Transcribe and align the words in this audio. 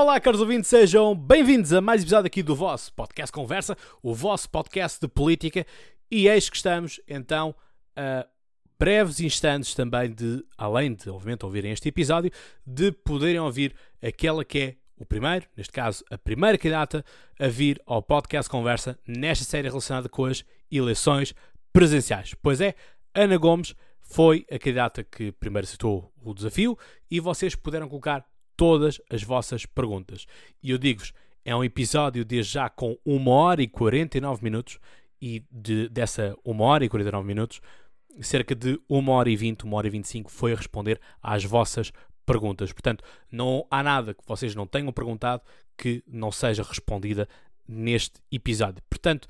Olá, 0.00 0.20
caros 0.20 0.40
ouvintes, 0.40 0.70
sejam 0.70 1.12
bem-vindos 1.12 1.72
a 1.72 1.80
mais 1.80 2.00
um 2.00 2.04
episódio 2.04 2.28
aqui 2.28 2.40
do 2.40 2.54
vosso 2.54 2.92
podcast 2.92 3.32
Conversa, 3.32 3.76
o 4.00 4.14
vosso 4.14 4.48
podcast 4.48 5.00
de 5.00 5.08
política. 5.08 5.66
E 6.08 6.28
eis 6.28 6.48
que 6.48 6.54
estamos, 6.54 7.00
então, 7.08 7.52
a 7.96 8.24
breves 8.78 9.18
instantes 9.18 9.74
também 9.74 10.12
de, 10.14 10.44
além 10.56 10.94
de, 10.94 11.10
obviamente, 11.10 11.44
ouvirem 11.44 11.72
este 11.72 11.88
episódio, 11.88 12.30
de 12.64 12.92
poderem 12.92 13.40
ouvir 13.40 13.74
aquela 14.00 14.44
que 14.44 14.58
é 14.60 14.76
o 14.96 15.04
primeiro, 15.04 15.46
neste 15.56 15.72
caso, 15.72 16.04
a 16.08 16.16
primeira 16.16 16.56
candidata 16.56 17.04
a 17.36 17.48
vir 17.48 17.82
ao 17.84 18.00
podcast 18.00 18.48
Conversa 18.48 18.96
nesta 19.04 19.44
série 19.44 19.68
relacionada 19.68 20.08
com 20.08 20.26
as 20.26 20.44
eleições 20.70 21.34
presidenciais. 21.72 22.34
Pois 22.40 22.60
é, 22.60 22.76
Ana 23.12 23.36
Gomes 23.36 23.74
foi 24.00 24.46
a 24.48 24.60
candidata 24.60 25.02
que 25.02 25.32
primeiro 25.32 25.66
citou 25.66 26.12
o 26.22 26.32
desafio 26.32 26.78
e 27.10 27.18
vocês 27.18 27.56
puderam 27.56 27.88
colocar 27.88 28.24
todas 28.58 29.00
as 29.08 29.22
vossas 29.22 29.64
perguntas. 29.64 30.26
E 30.60 30.72
eu 30.72 30.78
digo-vos, 30.78 31.14
é 31.44 31.54
um 31.54 31.62
episódio 31.62 32.24
desde 32.24 32.54
já 32.54 32.68
com 32.68 32.98
1 33.06 33.28
hora 33.28 33.62
e 33.62 33.68
49 33.68 34.42
minutos 34.42 34.78
e 35.22 35.44
de, 35.50 35.88
dessa 35.88 36.36
1 36.44 36.60
hora 36.60 36.84
e 36.84 36.88
49 36.88 37.26
minutos, 37.26 37.60
cerca 38.20 38.56
de 38.56 38.78
1 38.90 39.08
hora 39.08 39.30
e 39.30 39.36
20, 39.36 39.64
1 39.64 39.72
hora 39.72 39.86
e 39.86 39.90
25 39.90 40.30
foi 40.30 40.52
a 40.52 40.56
responder 40.56 41.00
às 41.22 41.44
vossas 41.44 41.92
perguntas. 42.26 42.72
Portanto, 42.72 43.04
não 43.30 43.64
há 43.70 43.80
nada 43.80 44.12
que 44.12 44.26
vocês 44.26 44.56
não 44.56 44.66
tenham 44.66 44.92
perguntado 44.92 45.42
que 45.76 46.02
não 46.06 46.32
seja 46.32 46.64
respondida 46.64 47.28
neste 47.66 48.20
episódio. 48.32 48.82
Portanto, 48.90 49.28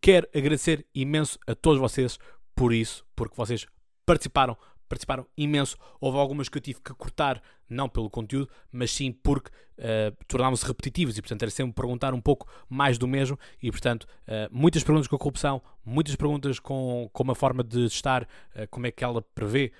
quero 0.00 0.26
agradecer 0.34 0.86
imenso 0.94 1.38
a 1.46 1.54
todos 1.54 1.78
vocês 1.78 2.18
por 2.56 2.72
isso, 2.72 3.04
porque 3.14 3.36
vocês 3.36 3.66
participaram 4.06 4.56
participaram 4.92 5.26
imenso. 5.36 5.78
Houve 5.98 6.18
algumas 6.18 6.50
que 6.50 6.58
eu 6.58 6.62
tive 6.62 6.80
que 6.80 6.92
cortar, 6.92 7.42
não 7.68 7.88
pelo 7.88 8.10
conteúdo, 8.10 8.50
mas 8.70 8.90
sim 8.90 9.10
porque 9.10 9.50
uh, 9.78 10.14
tornámos-se 10.28 10.66
repetitivos 10.66 11.16
e, 11.16 11.22
portanto, 11.22 11.42
era 11.42 11.50
sempre 11.50 11.72
perguntar 11.72 12.12
um 12.12 12.20
pouco 12.20 12.46
mais 12.68 12.98
do 12.98 13.08
mesmo. 13.08 13.38
E, 13.62 13.70
portanto, 13.70 14.04
uh, 14.04 14.48
muitas 14.50 14.84
perguntas 14.84 15.08
com 15.08 15.16
a 15.16 15.18
corrupção, 15.18 15.62
muitas 15.82 16.14
perguntas 16.14 16.58
com, 16.58 17.08
com 17.10 17.22
uma 17.22 17.34
forma 17.34 17.64
de 17.64 17.86
estar, 17.86 18.24
uh, 18.24 18.68
como 18.70 18.86
é 18.86 18.90
que 18.90 19.02
ela 19.02 19.22
prevê 19.34 19.72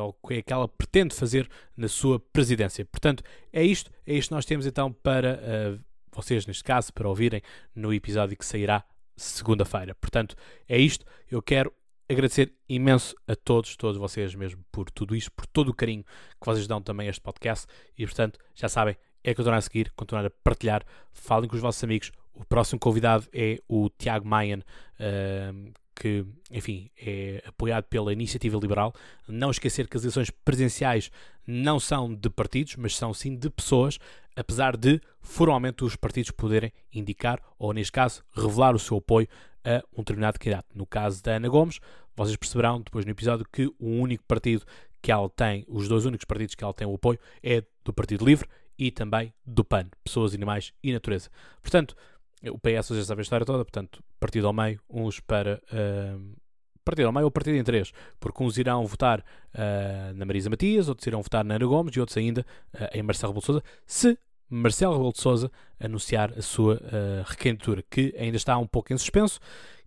ou 0.00 0.16
o 0.22 0.28
que 0.28 0.34
é 0.36 0.42
que 0.42 0.52
ela 0.54 0.66
pretende 0.66 1.14
fazer 1.14 1.46
na 1.76 1.86
sua 1.86 2.18
presidência. 2.18 2.82
Portanto, 2.86 3.22
é 3.52 3.62
isto, 3.62 3.90
é 4.06 4.14
isto 4.14 4.30
que 4.30 4.34
nós 4.34 4.46
temos 4.46 4.64
então 4.64 4.90
para 4.90 5.78
vocês, 6.10 6.46
neste 6.46 6.64
caso, 6.64 6.90
para 6.94 7.06
ouvirem 7.06 7.42
no 7.74 7.92
episódio 7.92 8.38
que 8.38 8.46
sairá 8.46 8.82
segunda-feira. 9.14 9.94
Portanto, 9.94 10.34
é 10.66 10.78
isto. 10.78 11.04
Eu 11.30 11.42
quero 11.42 11.70
agradecer 12.08 12.52
imenso 12.68 13.14
a 13.26 13.34
todos, 13.34 13.76
todos 13.76 13.98
vocês 13.98 14.34
mesmo, 14.34 14.64
por 14.70 14.90
tudo 14.90 15.14
isto, 15.14 15.30
por 15.32 15.46
todo 15.46 15.68
o 15.70 15.74
carinho 15.74 16.04
que 16.04 16.46
vocês 16.46 16.66
dão 16.66 16.80
também 16.80 17.06
a 17.06 17.10
este 17.10 17.20
podcast. 17.20 17.66
E, 17.96 18.04
portanto, 18.04 18.38
já 18.54 18.68
sabem, 18.68 18.96
é 19.22 19.34
continuar 19.34 19.58
a 19.58 19.60
seguir, 19.60 19.92
continuar 19.96 20.24
a 20.24 20.30
partilhar, 20.30 20.84
falem 21.12 21.48
com 21.48 21.56
os 21.56 21.62
vossos 21.62 21.82
amigos. 21.82 22.12
O 22.32 22.44
próximo 22.44 22.78
convidado 22.78 23.26
é 23.32 23.58
o 23.68 23.88
Tiago 23.90 24.26
Mayan, 24.26 24.58
uh, 24.60 25.72
que, 25.94 26.24
enfim, 26.50 26.90
é 26.96 27.42
apoiado 27.46 27.84
pela 27.84 28.12
Iniciativa 28.12 28.58
Liberal. 28.58 28.94
Não 29.26 29.50
esquecer 29.50 29.88
que 29.88 29.96
as 29.96 30.02
eleições 30.04 30.30
presenciais 30.30 31.10
não 31.46 31.80
são 31.80 32.14
de 32.14 32.28
partidos, 32.28 32.76
mas 32.76 32.94
são 32.96 33.14
sim 33.14 33.34
de 33.34 33.48
pessoas, 33.48 33.98
apesar 34.36 34.76
de 34.76 35.00
formalmente 35.20 35.82
os 35.82 35.96
partidos 35.96 36.30
poderem 36.30 36.72
indicar, 36.92 37.40
ou 37.58 37.72
neste 37.72 37.92
caso, 37.92 38.22
revelar 38.34 38.74
o 38.76 38.78
seu 38.78 38.98
apoio 38.98 39.26
a 39.66 39.82
um 39.92 39.98
determinado 39.98 40.38
candidato. 40.38 40.68
No 40.74 40.86
caso 40.86 41.22
da 41.22 41.32
Ana 41.32 41.48
Gomes, 41.48 41.80
vocês 42.14 42.36
perceberão 42.36 42.80
depois 42.80 43.04
no 43.04 43.10
episódio 43.10 43.44
que 43.52 43.66
o 43.78 43.88
único 43.88 44.24
partido 44.24 44.64
que 45.02 45.12
ela 45.12 45.28
tem, 45.28 45.64
os 45.68 45.88
dois 45.88 46.04
únicos 46.04 46.24
partidos 46.24 46.54
que 46.54 46.64
ela 46.64 46.72
tem 46.72 46.86
o 46.86 46.94
apoio, 46.94 47.18
é 47.42 47.62
do 47.84 47.92
Partido 47.92 48.24
Livre 48.24 48.48
e 48.78 48.90
também 48.90 49.34
do 49.44 49.64
PAN, 49.64 49.88
Pessoas, 50.02 50.34
Animais 50.34 50.72
e 50.82 50.92
Natureza. 50.92 51.28
Portanto, 51.60 51.96
o 52.44 52.58
PS 52.58 52.88
já 52.88 53.04
sabe 53.04 53.20
a 53.20 53.22
história 53.22 53.44
toda, 53.44 53.64
portanto, 53.64 54.02
partido 54.20 54.46
ao 54.46 54.52
meio, 54.52 54.80
uns 54.88 55.20
para. 55.20 55.60
Uh, 55.72 56.36
partido 56.84 57.06
ao 57.06 57.12
meio 57.12 57.24
ou 57.24 57.30
partido 57.32 57.56
em 57.56 57.64
três, 57.64 57.92
porque 58.20 58.42
uns 58.44 58.58
irão 58.58 58.86
votar 58.86 59.18
uh, 59.20 60.14
na 60.14 60.24
Marisa 60.24 60.48
Matias, 60.48 60.88
outros 60.88 61.04
irão 61.06 61.20
votar 61.20 61.44
na 61.44 61.56
Ana 61.56 61.66
Gomes 61.66 61.96
e 61.96 61.98
outros 61.98 62.16
ainda 62.16 62.46
uh, 62.74 62.88
em 62.92 63.02
Marcelo 63.02 63.32
Rebelo 63.32 63.44
Sousa, 63.44 63.62
se 63.84 64.16
Marcelo 64.48 64.92
Rebelo 64.92 65.12
de 65.12 65.20
Sousa 65.20 65.50
anunciar 65.78 66.32
a 66.38 66.42
sua 66.42 66.74
uh, 66.74 67.24
recandidatura, 67.26 67.82
que 67.90 68.14
ainda 68.18 68.36
está 68.36 68.56
um 68.58 68.66
pouco 68.66 68.92
em 68.92 68.98
suspenso, 68.98 69.40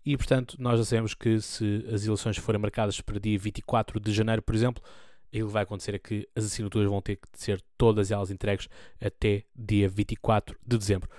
e 0.05 0.15
portanto 0.17 0.55
nós 0.59 0.79
já 0.79 0.85
sabemos 0.85 1.13
que 1.13 1.39
se 1.39 1.85
as 1.93 2.05
eleições 2.05 2.37
forem 2.37 2.59
marcadas 2.59 2.99
para 3.01 3.19
dia 3.19 3.37
24 3.37 3.99
de 3.99 4.11
janeiro, 4.11 4.41
por 4.41 4.55
exemplo, 4.55 4.83
que 5.31 5.43
vai 5.43 5.63
acontecer 5.63 5.95
é 5.95 5.99
que 5.99 6.27
as 6.35 6.45
assinaturas 6.45 6.89
vão 6.89 7.01
ter 7.01 7.17
que 7.17 7.27
ser 7.33 7.61
todas 7.77 8.11
elas 8.11 8.31
entregues 8.31 8.67
até 8.99 9.43
dia 9.55 9.87
24 9.87 10.57
de 10.65 10.77
dezembro. 10.77 11.09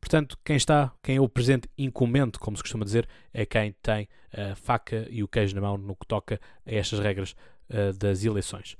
Portanto, 0.00 0.36
quem 0.44 0.56
está, 0.56 0.92
quem 1.02 1.16
é 1.16 1.20
o 1.20 1.28
presente 1.28 1.68
incumbente, 1.76 2.38
como 2.38 2.56
se 2.56 2.62
costuma 2.62 2.84
dizer, 2.84 3.08
é 3.32 3.44
quem 3.44 3.74
tem 3.82 4.08
a 4.32 4.56
faca 4.56 5.06
e 5.10 5.22
o 5.22 5.28
queijo 5.28 5.54
na 5.54 5.60
mão 5.60 5.76
no 5.76 5.94
que 5.94 6.06
toca 6.06 6.40
a 6.66 6.74
estas 6.74 6.98
regras 6.98 7.36
uh, 7.68 7.92
das 7.96 8.24
eleições. 8.24 8.76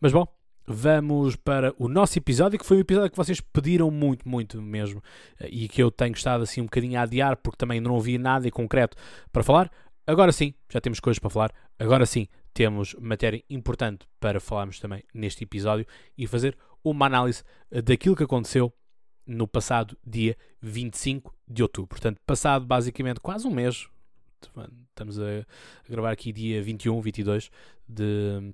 Mas 0.00 0.12
bom, 0.12 0.26
vamos 0.66 1.36
para 1.36 1.74
o 1.78 1.88
nosso 1.88 2.18
episódio, 2.18 2.58
que 2.58 2.66
foi 2.66 2.76
um 2.76 2.80
episódio 2.80 3.10
que 3.10 3.16
vocês 3.16 3.40
pediram 3.40 3.90
muito, 3.90 4.28
muito 4.28 4.60
mesmo, 4.60 5.02
eh, 5.38 5.48
e 5.50 5.68
que 5.68 5.82
eu 5.82 5.90
tenho 5.90 6.12
estado 6.12 6.42
assim 6.42 6.60
um 6.60 6.64
bocadinho 6.64 6.98
a 6.98 7.02
adiar, 7.02 7.36
porque 7.36 7.56
também 7.56 7.80
não 7.80 7.96
havia 7.96 8.18
nada 8.18 8.46
em 8.46 8.50
concreto 8.50 8.96
para 9.32 9.42
falar. 9.42 9.70
Agora 10.06 10.32
sim, 10.32 10.54
já 10.72 10.80
temos 10.80 11.00
coisas 11.00 11.18
para 11.18 11.30
falar. 11.30 11.52
Agora 11.78 12.06
sim, 12.06 12.26
temos 12.52 12.94
matéria 13.00 13.42
importante 13.48 14.06
para 14.18 14.40
falarmos 14.40 14.78
também 14.80 15.02
neste 15.14 15.44
episódio 15.44 15.86
e 16.16 16.26
fazer 16.26 16.56
uma 16.82 17.06
análise 17.06 17.42
daquilo 17.84 18.16
que 18.16 18.24
aconteceu 18.24 18.72
no 19.26 19.46
passado 19.46 19.96
dia 20.04 20.36
25 20.60 21.34
de 21.46 21.62
outubro. 21.62 21.88
Portanto, 21.88 22.20
passado 22.26 22.66
basicamente 22.66 23.20
quase 23.20 23.46
um 23.46 23.50
mês, 23.50 23.88
estamos 24.88 25.20
a 25.20 25.44
gravar 25.88 26.10
aqui 26.10 26.32
dia 26.32 26.62
21, 26.62 27.00
22 27.00 27.50
de 27.88 28.52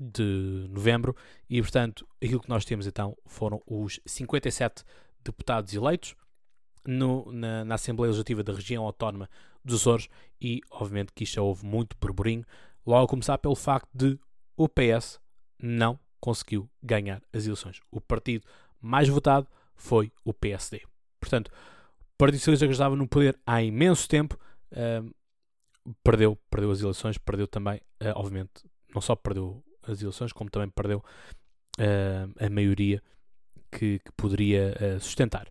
de 0.00 0.66
novembro 0.70 1.16
e, 1.48 1.60
portanto, 1.60 2.06
aquilo 2.22 2.40
que 2.40 2.48
nós 2.48 2.64
temos 2.64 2.86
então 2.86 3.16
foram 3.26 3.62
os 3.66 4.00
57 4.04 4.84
deputados 5.22 5.72
eleitos 5.74 6.14
no, 6.86 7.30
na, 7.32 7.64
na, 7.64 7.74
Assembleia 7.74 8.10
Legislativa 8.10 8.42
da 8.42 8.52
Região 8.52 8.84
Autónoma 8.84 9.28
dos 9.64 9.80
Açores 9.80 10.08
e, 10.40 10.60
obviamente, 10.70 11.12
que 11.14 11.24
isto 11.24 11.40
houve 11.42 11.64
muito 11.64 11.96
burburinho, 11.98 12.44
logo 12.86 13.04
a 13.04 13.08
começar 13.08 13.38
pelo 13.38 13.56
facto 13.56 13.88
de 13.94 14.18
o 14.56 14.68
PS 14.68 15.18
não 15.58 15.98
conseguiu 16.20 16.68
ganhar 16.82 17.22
as 17.32 17.46
eleições. 17.46 17.80
O 17.90 18.00
partido 18.00 18.46
mais 18.80 19.08
votado 19.08 19.46
foi 19.74 20.12
o 20.24 20.32
PSD. 20.32 20.82
Portanto, 21.18 21.48
o 21.48 22.16
Partido 22.16 22.38
Socialista 22.38 22.66
que 22.66 22.72
estava 22.72 22.94
no 22.96 23.08
poder 23.08 23.38
há 23.46 23.62
imenso 23.62 24.08
tempo 24.08 24.38
uh, 24.72 25.14
perdeu, 26.02 26.36
perdeu 26.50 26.70
as 26.70 26.80
eleições, 26.80 27.18
perdeu 27.18 27.46
também, 27.46 27.76
uh, 28.02 28.12
obviamente, 28.14 28.64
não 28.94 29.00
só 29.00 29.16
perdeu 29.16 29.62
as 29.90 30.00
eleições, 30.00 30.32
como 30.32 30.50
também 30.50 30.68
perdeu 30.68 31.02
uh, 31.78 32.44
a 32.44 32.50
maioria 32.50 33.02
que, 33.70 33.98
que 33.98 34.12
poderia 34.16 34.76
uh, 34.80 35.00
sustentar. 35.00 35.48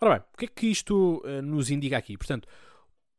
Ora 0.00 0.18
bem, 0.18 0.24
o 0.34 0.36
que 0.36 0.44
é 0.44 0.48
que 0.48 0.66
isto 0.66 1.22
uh, 1.24 1.42
nos 1.42 1.70
indica 1.70 1.96
aqui? 1.96 2.16
Portanto, 2.16 2.48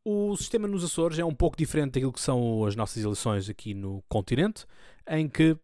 o 0.05 0.35
sistema 0.37 0.67
nos 0.67 0.83
Açores 0.83 1.19
é 1.19 1.25
um 1.25 1.35
pouco 1.35 1.57
diferente 1.57 1.93
daquilo 1.93 2.13
que 2.13 2.21
são 2.21 2.63
as 2.65 2.75
nossas 2.75 3.03
eleições 3.03 3.49
aqui 3.49 3.73
no 3.73 4.01
continente, 4.07 4.65
em 5.07 5.27
que 5.27 5.57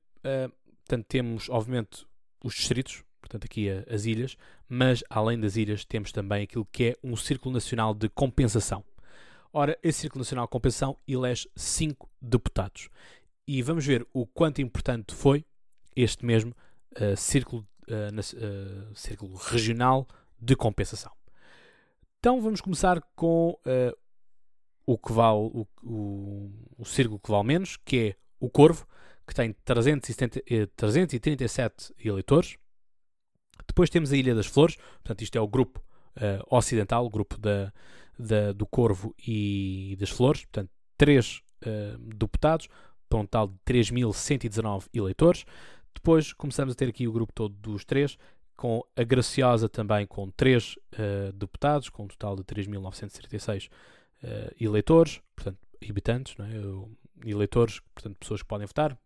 portanto, 0.86 1.06
temos, 1.08 1.50
obviamente, 1.50 2.06
os 2.44 2.54
distritos, 2.54 3.04
portanto, 3.22 3.46
aqui 3.46 3.70
as 3.70 4.04
ilhas, 4.04 4.36
mas 4.68 5.02
além 5.10 5.40
das 5.40 5.56
ilhas 5.56 5.86
temos 5.86 6.12
também 6.12 6.44
aquilo 6.44 6.68
que 6.72 6.84
é 6.86 6.96
um 7.02 7.16
Círculo 7.16 7.54
Nacional 7.54 7.94
de 7.94 8.10
Compensação. 8.10 8.84
Ora, 9.54 9.78
esse 9.84 10.02
Círculo 10.02 10.22
Nacional 10.22 10.46
de 10.46 10.52
Compensação 10.52 10.98
elege 11.08 11.48
5 11.56 12.10
deputados 12.22 12.90
e 13.48 13.62
vamos 13.62 13.86
ver 13.86 14.06
o 14.14 14.26
quanto 14.26 14.62
importante 14.62 15.14
foi 15.14 15.46
este 15.96 16.26
mesmo 16.26 16.56
uh, 17.00 17.16
círculo, 17.18 17.68
uh, 17.88 18.12
na, 18.12 18.22
uh, 18.22 18.96
círculo 18.96 19.36
regional 19.36 20.07
de 20.40 20.56
compensação. 20.56 21.12
Então 22.19 22.42
vamos 22.42 22.62
começar 22.62 23.01
com 23.16 23.57
o 24.86 24.98
que 24.98 25.12
vale 25.12 25.38
o, 25.38 25.68
o, 25.84 26.51
o, 26.78 26.86
círculo 26.86 27.19
que 27.19 27.30
vale 27.30 27.44
menos, 27.45 27.78
que 27.78 27.98
é 27.98 28.16
o 28.40 28.50
Corvo, 28.50 28.88
que 29.28 29.34
tem 29.34 29.54
370, 29.66 30.42
337 30.75 31.94
eleitores. 32.00 32.57
Depois 33.68 33.89
temos 33.89 34.13
a 34.13 34.18
Ilha 34.18 34.34
das 34.34 34.46
Flores, 34.46 34.78
portanto, 34.78 35.22
isto 35.22 35.38
é 35.38 35.42
o 35.42 35.48
grupo 35.48 35.84
ocidental, 36.50 37.06
o 37.06 37.10
grupo 37.10 37.38
da, 37.38 37.74
da, 38.18 38.54
do 38.54 38.66
Corvo 38.66 39.13
e 39.19 39.98
das 40.00 40.10
Flores, 40.10 40.46
portanto, 40.46 40.72
três 40.98 41.42
deputados 42.16 42.69
para 43.13 43.19
um 43.19 43.25
total 43.25 43.48
de 43.48 43.56
3.119 43.65 44.89
eleitores. 44.92 45.45
Depois 45.94 46.33
começamos 46.33 46.74
a 46.74 46.75
ter 46.75 46.89
aqui 46.89 47.07
o 47.07 47.12
grupo 47.12 47.31
todo 47.31 47.54
dos 47.54 47.86
três, 47.86 48.18
com 48.56 48.83
a 48.95 49.04
Graciosa 49.04 49.69
também 49.69 50.07
com 50.07 50.31
três 50.31 50.75
uh, 50.94 51.31
deputados, 51.33 51.89
com 51.89 52.06
um 52.06 52.07
total 52.07 52.36
de 52.36 52.44
3.936 52.44 53.68
uh, 53.68 53.69
eh, 54.24 54.51
eleitores, 54.60 55.21
portanto, 55.36 55.60
habitantes, 55.88 56.36
não 56.38 56.45
é? 56.45 56.50
eleitores, 57.30 57.80
portanto, 57.94 58.18
pessoas 58.18 58.42
que 58.42 58.48
podem 58.48 58.65
votar, 58.65 58.98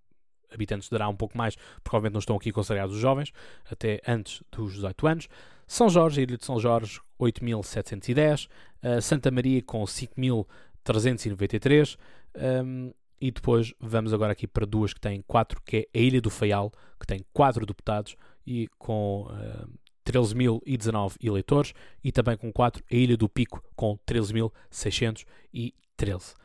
habitantes 0.53 0.87
dará 0.89 1.09
um 1.09 1.15
pouco 1.15 1.35
mais, 1.37 1.57
porque 1.83 2.09
não 2.09 2.19
estão 2.19 2.37
aqui 2.37 2.51
considerados 2.51 2.95
os 2.95 3.01
jovens, 3.01 3.33
até 3.69 4.01
antes 4.07 4.41
dos 4.51 4.75
18 4.75 5.07
anos. 5.07 5.27
São 5.67 5.89
Jorge, 5.89 6.21
Ilha 6.21 6.37
de 6.37 6.45
São 6.45 6.59
Jorge, 6.59 7.01
8.710. 7.19 8.47
Uh, 8.81 9.01
Santa 9.01 9.29
Maria 9.29 9.61
com 9.61 9.83
5.393. 9.83 11.97
Um, 12.37 12.93
e 13.19 13.31
depois 13.31 13.73
vamos 13.79 14.13
agora 14.13 14.31
aqui 14.31 14.47
para 14.47 14.65
duas 14.65 14.93
que 14.93 14.99
têm 14.99 15.23
quatro, 15.27 15.59
que 15.65 15.89
é 15.93 15.97
a 15.97 16.01
Ilha 16.01 16.21
do 16.21 16.29
Faial, 16.29 16.71
que 16.99 17.07
tem 17.07 17.25
quatro 17.33 17.65
deputados 17.65 18.15
e 18.45 18.67
com 18.77 19.23
uh, 19.23 19.67
13.019 20.05 21.15
eleitores, 21.21 21.73
e 22.03 22.11
também 22.11 22.37
com 22.37 22.51
quatro 22.51 22.83
a 22.91 22.95
Ilha 22.95 23.17
do 23.17 23.27
Pico, 23.27 23.63
com 23.75 23.97
13.613. 24.07 26.35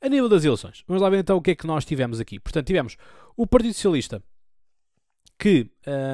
A 0.00 0.08
nível 0.08 0.28
das 0.28 0.44
eleições, 0.44 0.84
vamos 0.86 1.02
lá 1.02 1.08
ver 1.08 1.18
então 1.18 1.36
o 1.36 1.42
que 1.42 1.52
é 1.52 1.54
que 1.54 1.66
nós 1.66 1.84
tivemos 1.84 2.20
aqui. 2.20 2.38
Portanto, 2.38 2.66
tivemos 2.66 2.96
o 3.36 3.46
Partido 3.46 3.74
Socialista 3.74 4.22
que, 5.38 5.70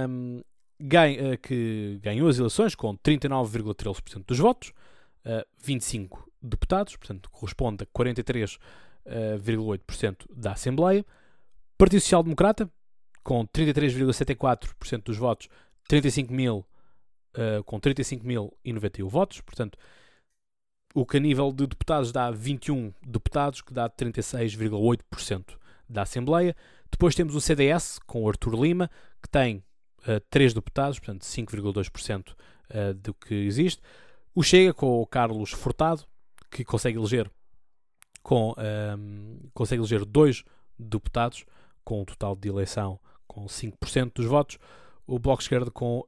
um, 0.08 0.42
ganha, 0.80 1.34
uh, 1.34 1.38
que 1.38 1.98
ganhou 2.02 2.28
as 2.28 2.38
eleições 2.38 2.74
com 2.74 2.96
39,13% 2.98 4.24
dos 4.26 4.38
votos, 4.38 4.72
uh, 5.26 5.46
25 5.62 6.30
deputados, 6.42 6.96
portanto, 6.96 7.30
corresponde 7.30 7.84
a 7.84 7.86
43,8% 7.86 10.24
uh, 10.24 10.34
da 10.34 10.52
Assembleia. 10.52 11.04
Partido 11.78 12.00
Social 12.00 12.22
Democrata, 12.22 12.70
com 13.22 13.46
33,74% 13.46 15.04
dos 15.04 15.16
votos, 15.16 15.48
35 15.88 16.32
mil, 16.32 16.66
uh, 17.36 17.62
com 17.64 17.80
35.091 17.80 19.08
votos, 19.08 19.40
portanto, 19.40 19.78
o 20.94 21.06
que 21.06 21.16
a 21.16 21.20
nível 21.20 21.52
de 21.52 21.66
deputados 21.66 22.12
dá 22.12 22.30
21 22.30 22.92
deputados, 23.06 23.60
que 23.60 23.72
dá 23.72 23.88
36,8% 23.88 25.56
da 25.88 26.02
Assembleia. 26.02 26.54
Depois 26.90 27.14
temos 27.14 27.34
o 27.34 27.40
CDS, 27.40 27.98
com 28.06 28.24
o 28.24 28.28
Artur 28.28 28.54
Lima, 28.54 28.90
que 29.22 29.28
tem 29.28 29.64
uh, 30.06 30.20
3 30.30 30.54
deputados, 30.54 30.98
portanto 30.98 31.22
5,2% 31.22 32.30
uh, 32.30 32.94
do 32.94 33.14
que 33.14 33.34
existe. 33.34 33.80
O 34.34 34.42
Chega, 34.42 34.72
com 34.72 35.00
o 35.00 35.06
Carlos 35.06 35.50
Furtado, 35.50 36.04
que 36.50 36.64
consegue 36.64 36.98
eleger 36.98 37.30
com 38.22 38.54
ehm, 38.56 39.38
consegue 39.52 39.80
eleger 39.80 40.04
dois 40.04 40.44
deputados 40.78 41.44
com 41.84 42.02
um 42.02 42.04
total 42.04 42.36
de 42.36 42.48
eleição 42.48 43.00
com 43.26 43.46
5% 43.46 44.12
dos 44.14 44.26
votos. 44.26 44.58
O 45.06 45.18
Bloco 45.18 45.38
de 45.38 45.44
Esquerda 45.44 45.70
com 45.70 46.00
uh, 46.00 46.06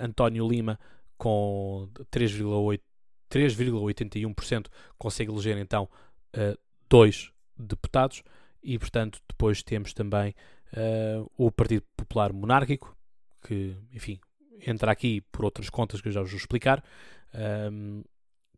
António 0.00 0.48
Lima 0.48 0.78
com 1.16 1.88
3,8 2.10 2.80
3,81% 3.32 4.66
consegue 4.98 5.32
eleger 5.32 5.56
então 5.56 5.88
uh, 6.36 6.58
dois 6.88 7.32
deputados 7.56 8.22
e, 8.62 8.78
portanto, 8.78 9.20
depois 9.28 9.62
temos 9.62 9.94
também 9.94 10.34
uh, 10.74 11.30
o 11.36 11.50
Partido 11.50 11.84
Popular 11.96 12.32
Monárquico, 12.32 12.96
que, 13.42 13.74
enfim, 13.92 14.20
entra 14.64 14.92
aqui 14.92 15.22
por 15.32 15.44
outras 15.44 15.70
contas 15.70 16.00
que 16.00 16.08
eu 16.08 16.12
já 16.12 16.20
vos 16.20 16.30
vou 16.30 16.38
explicar, 16.38 16.84
um, 17.34 17.38
ehm, 17.38 18.02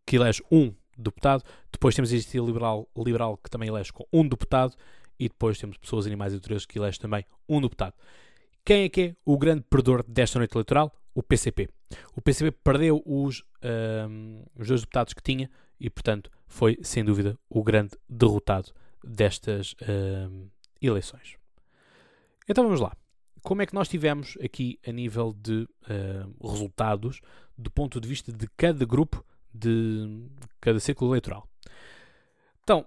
que 0.05 0.17
elege 0.17 0.43
um 0.51 0.75
deputado. 0.99 1.43
Depois 1.73 1.95
temos 1.95 2.11
a 2.11 2.15
Iniciativa 2.15 2.45
Liberal, 2.45 2.89
Liberal, 2.97 3.39
que 3.39 3.49
também 3.49 3.69
elege 3.69 3.93
com 3.93 4.05
um 4.13 4.29
deputado. 4.29 4.75
E 5.19 5.29
depois 5.29 5.59
temos 5.59 5.79
Pessoas, 5.79 6.07
Animais 6.07 6.33
e 6.33 6.37
Naturezas, 6.37 6.67
que 6.67 6.79
elege 6.79 6.99
também 6.99 7.25
um 7.49 7.61
deputado. 7.61 7.95
Quem 8.65 8.85
é 8.85 8.89
que 8.89 9.01
é 9.03 9.17
o 9.27 9.37
grande 9.37 9.63
perdedor 9.69 10.03
desta 10.09 10.39
noite 10.39 10.55
eleitoral? 10.55 10.91
O 11.15 11.23
PCP. 11.23 11.69
O 12.17 12.23
PCP 12.23 12.51
perdeu 12.65 13.03
os, 13.05 13.45
um, 14.09 14.43
os 14.57 14.69
dois 14.69 14.81
deputados 14.81 15.13
que 15.13 15.23
tinha 15.23 15.51
e, 15.79 15.91
portanto, 15.91 16.31
foi 16.47 16.79
sem 16.83 17.05
dúvida 17.05 17.39
o 17.49 17.63
grande 17.63 17.91
derrotado 18.09 18.73
destas 19.05 19.75
um, 19.83 20.49
eleições. 20.81 21.37
Então 22.49 22.65
vamos 22.65 22.81
lá. 22.81 22.97
Como 23.43 23.61
é 23.61 23.67
que 23.67 23.75
nós 23.75 23.87
tivemos 23.87 24.39
aqui 24.43 24.79
a 24.87 24.91
nível 24.91 25.35
de 25.35 25.69
uh, 25.83 26.49
resultados 26.49 27.21
do 27.59 27.71
ponto 27.71 28.01
de 28.01 28.09
vista 28.09 28.33
de 28.33 28.49
cada 28.57 28.87
grupo 28.87 29.23
de 29.53 30.27
cada 30.59 30.81
círculo 30.81 31.11
eleitoral? 31.11 31.47
Então, 32.63 32.87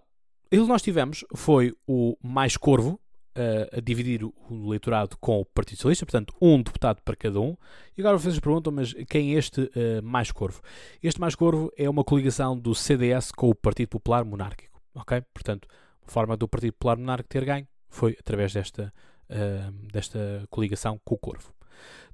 que 0.49 0.57
nós 0.57 0.81
tivemos 0.81 1.23
foi 1.35 1.75
o 1.85 2.17
mais 2.23 2.57
corvo, 2.57 2.99
a, 3.37 3.77
a 3.77 3.81
dividir 3.81 4.23
o 4.23 4.33
eleitorado 4.49 5.15
com 5.19 5.39
o 5.39 5.45
Partido 5.45 5.77
Socialista, 5.77 6.05
portanto, 6.05 6.33
um 6.41 6.61
deputado 6.61 7.01
para 7.03 7.15
cada 7.15 7.39
um. 7.39 7.55
E 7.95 8.01
agora 8.01 8.17
vocês 8.17 8.39
perguntam, 8.39 8.73
mas 8.73 8.93
quem 9.07 9.35
é 9.35 9.37
este 9.37 9.61
uh, 9.61 10.03
mais 10.03 10.31
corvo? 10.31 10.61
Este 11.01 11.21
mais 11.21 11.35
corvo 11.35 11.71
é 11.77 11.87
uma 11.89 12.03
coligação 12.03 12.57
do 12.57 12.73
CDS 12.73 13.31
com 13.31 13.49
o 13.49 13.55
Partido 13.55 13.89
Popular 13.89 14.25
Monárquico, 14.25 14.81
ok? 14.95 15.21
Portanto, 15.33 15.67
a 16.05 16.09
forma 16.09 16.35
do 16.35 16.47
Partido 16.47 16.73
Popular 16.73 16.97
Monárquico 16.97 17.29
ter 17.29 17.45
ganho 17.45 17.67
foi 17.87 18.17
através 18.19 18.53
desta, 18.53 18.91
uh, 19.29 19.71
desta 19.91 20.45
coligação 20.49 20.99
com 21.05 21.15
o 21.15 21.17
Corvo. 21.17 21.53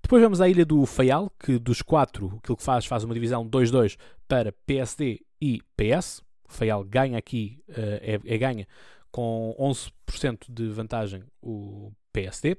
Depois 0.01 0.21
vamos 0.21 0.41
à 0.41 0.49
Ilha 0.49 0.65
do 0.65 0.85
Faial, 0.85 1.31
que 1.39 1.57
dos 1.57 1.81
quatro, 1.81 2.37
aquilo 2.43 2.57
que 2.57 2.63
faz, 2.63 2.85
faz 2.85 3.05
uma 3.05 3.13
divisão 3.13 3.47
2-2 3.47 3.97
para 4.27 4.51
PSD 4.65 5.21
e 5.41 5.61
PS. 5.77 6.21
O 6.45 6.83
ganha 6.83 7.17
aqui, 7.17 7.63
uh, 7.69 7.73
é, 8.01 8.19
é 8.25 8.37
ganha 8.37 8.67
com 9.13 9.55
11% 9.59 10.51
de 10.51 10.69
vantagem 10.69 11.23
o 11.39 11.93
PSD. 12.11 12.57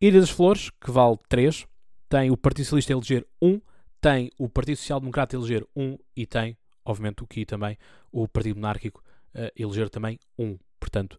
Ilha 0.00 0.20
das 0.20 0.30
Flores, 0.30 0.70
que 0.70 0.90
vale 0.90 1.18
3, 1.28 1.66
tem 2.08 2.30
o 2.30 2.36
Partido 2.36 2.66
Socialista 2.66 2.92
a 2.92 2.96
eleger 2.96 3.26
1, 3.42 3.60
tem 4.00 4.30
o 4.38 4.48
Partido 4.48 4.76
Social 4.76 5.00
Democrata 5.00 5.36
a 5.36 5.38
eleger 5.38 5.66
1 5.74 5.98
e 6.16 6.26
tem, 6.26 6.56
obviamente, 6.84 7.24
aqui 7.24 7.44
também 7.44 7.76
o 8.12 8.28
Partido 8.28 8.54
Monárquico 8.54 9.02
a 9.34 9.50
eleger 9.56 9.90
também 9.90 10.16
1. 10.38 10.56
Portanto, 10.78 11.18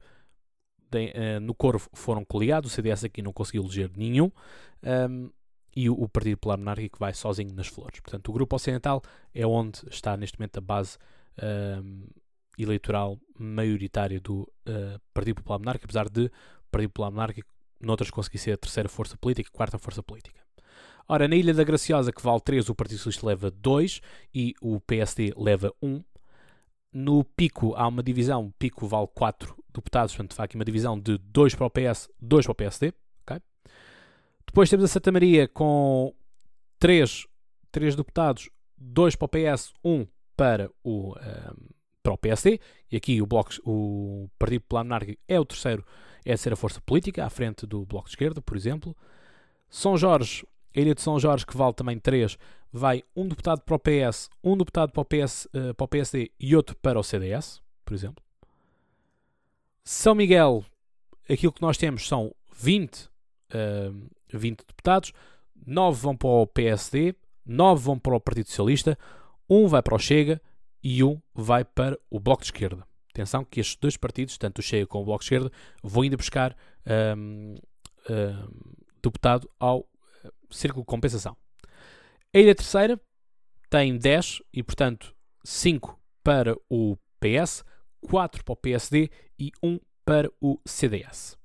de, 0.90 1.08
uh, 1.08 1.40
no 1.42 1.54
Corvo 1.54 1.90
foram 1.94 2.24
coligados, 2.24 2.72
o 2.72 2.74
CDS 2.74 3.04
aqui 3.04 3.22
não 3.22 3.34
conseguiu 3.34 3.64
eleger 3.64 3.92
nenhum. 3.94 4.32
Um, 5.10 5.30
e 5.76 5.90
o, 5.90 5.94
o 5.96 6.08
Partido 6.08 6.38
Popular 6.38 6.58
Monárquico 6.58 6.98
vai 6.98 7.14
sozinho 7.14 7.54
nas 7.54 7.68
flores. 7.68 8.00
Portanto, 8.00 8.30
o 8.30 8.34
Grupo 8.34 8.56
Ocidental 8.56 9.02
é 9.34 9.46
onde 9.46 9.82
está 9.90 10.16
neste 10.16 10.40
momento 10.40 10.60
a 10.60 10.62
base 10.62 10.98
um, 11.84 12.06
eleitoral 12.58 13.20
maioritária 13.38 14.20
do 14.20 14.42
uh, 14.68 15.00
Partido 15.14 15.36
Popular 15.36 15.60
Monárquico, 15.60 15.86
apesar 15.86 16.10
de 16.10 16.26
o 16.26 16.72
Partido 16.72 16.90
Popular 16.90 17.12
Monárquico 17.12 17.54
noutras 17.80 18.10
conseguir 18.10 18.38
ser 18.38 18.52
a 18.54 18.58
terceira 18.58 18.90
força 18.90 19.18
política, 19.18 19.50
quarta 19.52 19.78
força 19.78 20.02
política. 20.02 20.42
Ora, 21.08 21.28
na 21.28 21.36
Ilha 21.36 21.54
da 21.54 21.64
Graciosa, 21.64 22.14
que 22.14 22.22
vale 22.22 22.40
3, 22.40 22.70
o 22.70 22.76
Partido 22.76 22.98
Socialista 22.98 23.28
leva 23.28 23.52
2 23.52 24.02
e 24.34 24.54
o 24.62 24.80
PSD 24.80 25.34
leva 25.36 25.74
1. 25.82 26.02
No 26.94 27.24
Pico 27.24 27.76
há 27.76 27.88
uma 27.88 28.02
divisão, 28.02 28.46
o 28.46 28.54
Pico 28.54 28.88
vale 28.88 29.08
4 29.14 29.56
deputados, 29.74 30.16
portanto 30.16 30.40
há 30.40 30.44
aqui 30.44 30.56
uma 30.56 30.64
divisão 30.64 30.98
de 30.98 31.18
2 31.18 31.56
para 31.56 31.66
o 31.66 31.70
PS, 31.70 32.10
2 32.22 32.46
para 32.46 32.52
o 32.52 32.56
PSD. 32.56 32.94
Okay? 33.24 33.42
Depois 34.46 34.70
temos 34.70 34.86
a 34.86 34.88
Santa 34.88 35.12
Maria 35.12 35.48
com 35.48 36.14
3, 36.80 37.28
3 37.72 37.96
deputados, 37.96 38.50
2 38.78 39.16
para 39.16 39.26
o 39.26 39.30
PS, 39.30 39.74
1 39.84 40.08
para 40.38 40.70
o, 40.84 41.10
um, 41.10 41.14
ehm, 41.18 41.73
para 42.04 42.14
o 42.14 42.18
PSD, 42.18 42.60
e 42.92 42.98
aqui 42.98 43.22
o, 43.22 43.26
Bloco, 43.26 43.54
o 43.66 44.30
Partido 44.38 44.62
Popular 44.62 44.84
Monárquico 44.84 45.22
é 45.28 45.40
o 45.40 45.46
terceiro, 45.46 45.86
é 46.26 46.34
a 46.34 46.38
ser 46.38 46.52
a 46.52 46.58
força 46.58 46.82
política, 46.82 47.26
à 47.26 47.30
frente 47.30 47.66
do 47.66 47.86
Bloco 47.86 48.08
de 48.08 48.12
Esquerda, 48.12 48.42
por 48.42 48.58
exemplo. 48.58 48.96
São 49.70 49.98
Jorge, 49.98 50.46
a 50.76 50.80
Ilha 50.80 50.94
de 50.94 51.02
São 51.02 51.18
Jorge, 51.18 51.46
que 51.46 51.56
vale 51.56 51.74
também 51.74 51.98
3, 51.98 52.38
vai 52.72 53.04
um 53.16 53.28
deputado 53.28 53.62
para 53.62 53.76
o 53.76 53.80
PS, 53.80 54.30
um 54.44 54.58
deputado 54.58 54.92
para 54.92 55.02
o, 55.02 55.06
PS, 55.06 55.48
eh, 55.54 55.74
para 55.74 55.86
o 55.86 55.88
PSD 55.88 56.32
e 56.40 56.56
outro 56.56 56.76
para 56.76 57.00
o 57.00 57.04
CDS, 57.04 57.62
por 57.86 57.94
exemplo. 57.94 58.24
São 59.84 60.14
Miguel, 60.14 60.66
aquilo 61.30 61.54
que 61.54 61.62
nós 61.62 61.78
temos 61.78 62.08
são 62.08 62.34
20, 62.56 63.06
uh, 63.06 63.10
20 64.32 64.66
deputados, 64.66 65.14
9 65.66 66.02
vão 66.02 66.16
para 66.16 66.30
o 66.30 66.48
PSD, 66.48 67.16
9 67.46 67.82
vão 67.82 68.00
para 68.00 68.16
o 68.16 68.20
Partido 68.20 68.48
Socialista, 68.48 68.98
1 69.50 69.68
vai 69.68 69.82
para 69.82 69.96
o 69.96 70.00
Chega 70.00 70.42
e 70.84 71.04
um 71.04 71.20
vai 71.34 71.64
para 71.64 71.98
o 72.10 72.20
Bloco 72.20 72.42
de 72.42 72.48
Esquerda. 72.48 72.86
Atenção 73.12 73.46
que 73.46 73.60
estes 73.60 73.76
dois 73.76 73.96
partidos, 73.96 74.38
tanto 74.38 74.60
o 74.60 74.62
Chega 74.62 74.88
como 74.88 75.04
o 75.04 75.06
Bloco 75.06 75.20
de 75.20 75.26
Esquerda, 75.26 75.52
vão 75.82 76.04
ainda 76.04 76.18
buscar 76.18 76.56
um, 77.16 77.56
um, 78.10 78.74
deputado 79.02 79.50
ao 79.60 79.88
círculo 80.50 80.84
de 80.84 80.88
compensação. 80.88 81.38
A 82.34 82.40
ilha 82.40 82.56
terceira 82.56 83.00
tem 83.70 83.98
10 83.98 84.42
e, 84.52 84.64
portanto, 84.64 85.16
5 85.44 86.00
para 86.24 86.56
o 86.70 86.98
PS, 87.20 87.64
4 88.02 88.44
para 88.44 88.54
o 88.54 88.56
PSD 88.56 89.10
e 89.40 89.52
1 89.62 89.80
para 90.04 90.30
o 90.42 90.60
CDS. 90.66 91.38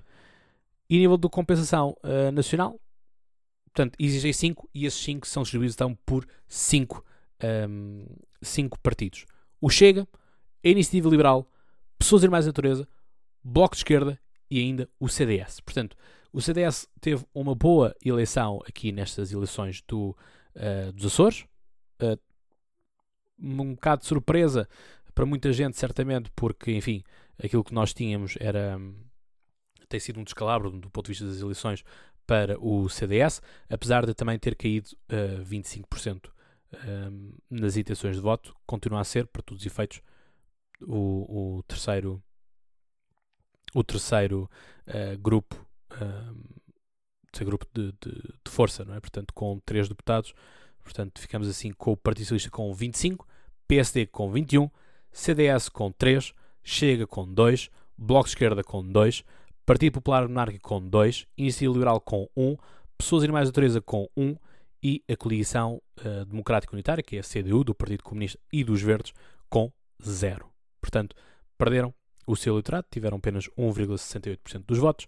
E 0.89 0.97
nível 0.97 1.19
de 1.19 1.29
compensação 1.29 1.95
uh, 2.03 2.33
nacional, 2.33 2.81
portanto, 3.67 3.95
existem 3.99 4.33
5 4.33 4.71
e 4.75 4.87
esses 4.87 5.01
5 5.03 5.27
são 5.27 5.43
distribuídos 5.43 5.75
então 5.75 5.95
por 6.07 6.27
5 6.49 7.05
um, 7.69 8.07
cinco 8.43 8.79
partidos. 8.81 9.27
O 9.61 9.69
Chega, 9.69 10.07
a 10.65 10.69
Iniciativa 10.69 11.09
Liberal, 11.09 11.51
Pessoas 11.99 12.23
Irmãs 12.23 12.45
da 12.45 12.51
Natureza, 12.51 12.89
Bloco 13.43 13.75
de 13.75 13.81
Esquerda 13.81 14.21
e 14.51 14.61
ainda 14.61 14.89
o 14.99 15.09
CDS. 15.09 15.61
Portanto, 15.61 15.97
o 16.33 16.41
CDS 16.41 16.89
teve 17.01 17.25
uma 17.35 17.55
boa 17.55 17.95
eleição 18.05 18.61
aqui 18.67 18.93
nestas 18.93 19.33
eleições 19.33 19.83
do, 19.87 20.17
uh, 20.55 20.93
dos 20.93 21.07
Açores. 21.07 21.45
Uh, 22.01 22.19
um 23.41 23.75
bocado 23.75 24.03
de 24.03 24.09
surpresa 24.09 24.69
para 25.15 25.27
muita 25.27 25.53
gente, 25.53 25.77
certamente, 25.77 26.31
porque, 26.35 26.73
enfim, 26.73 27.03
aquilo 27.43 27.65
que 27.65 27.75
nós 27.75 27.93
tínhamos 27.95 28.37
era. 28.39 28.79
tem 29.89 29.99
sido 29.99 30.21
um 30.21 30.25
descalabro 30.25 30.71
do 30.71 30.91
ponto 30.91 31.07
de 31.07 31.13
vista 31.13 31.27
das 31.27 31.41
eleições 31.41 31.85
para 32.27 32.59
o 32.61 32.89
CDS, 32.89 33.41
apesar 33.71 34.05
de 34.05 34.15
também 34.15 34.39
ter 34.39 34.55
caído 34.55 34.91
uh, 35.11 35.43
25% 35.45 36.31
um, 37.11 37.33
nas 37.51 37.77
intenções 37.77 38.17
de 38.17 38.23
voto, 38.23 38.55
continua 38.67 39.01
a 39.01 39.05
ser, 39.05 39.27
para 39.27 39.43
todos 39.43 39.63
os 39.63 39.67
efeitos, 39.67 40.01
o, 40.81 41.57
o 41.59 41.63
terceiro, 41.65 42.23
o 43.75 43.83
terceiro 43.83 44.51
uh, 44.87 45.19
grupo, 45.19 45.55
um, 45.93 46.45
terceiro 47.33 47.51
grupo 47.51 47.67
de, 47.73 47.93
de, 47.93 48.13
de, 48.13 48.51
força, 48.51 48.85
não 48.85 48.95
é? 48.95 49.01
Portanto, 49.01 49.33
com 49.35 49.59
três 49.61 49.89
deputados, 49.89 50.35
portanto, 50.83 51.21
ficamos 51.21 51.49
assim 51.49 51.73
com 51.73 51.93
o 51.93 51.97
Partido 51.97 52.25
Socialista 52.25 52.51
com 52.51 52.73
25, 52.73 53.27
PSD 53.67 54.07
com 54.07 54.31
21, 54.31 54.71
CDS 55.11 55.69
com 55.69 55.91
3, 55.91 56.33
Chega 56.63 57.07
com 57.07 57.27
2, 57.33 57.71
Bloco 57.97 58.25
de 58.25 58.31
Esquerda 58.31 58.63
com 58.63 58.87
2, 58.87 59.25
Partido 59.65 59.93
Popular 59.93 60.29
Monárquico 60.29 60.69
com 60.69 60.87
2, 60.87 61.27
Iniciativa 61.37 61.73
Liberal 61.73 62.01
com 62.01 62.29
1, 62.37 62.57
Pessoas 62.97 63.25
Animais 63.25 63.47
de 63.47 63.53
Natureza 63.53 63.81
com 63.81 64.09
1 64.17 64.37
e 64.83 65.03
a 65.09 65.17
coligação 65.17 65.83
uh, 65.99 66.25
democrática 66.25 66.75
unitária, 66.75 67.03
que 67.03 67.17
é 67.17 67.21
a 67.21 67.23
CDU, 67.23 67.65
do 67.65 67.75
Partido 67.75 68.03
Comunista 68.03 68.39
e 68.53 68.63
dos 68.63 68.81
Verdes, 68.83 69.13
com 69.49 69.73
zero. 70.03 70.51
Portanto, 70.81 71.17
perderam 71.57 71.93
o 72.27 72.37
seu 72.37 72.55
eleitorado, 72.55 72.87
tiveram 72.91 73.17
apenas 73.17 73.49
1,68% 73.59 74.65
dos 74.67 74.79
votos 74.79 75.07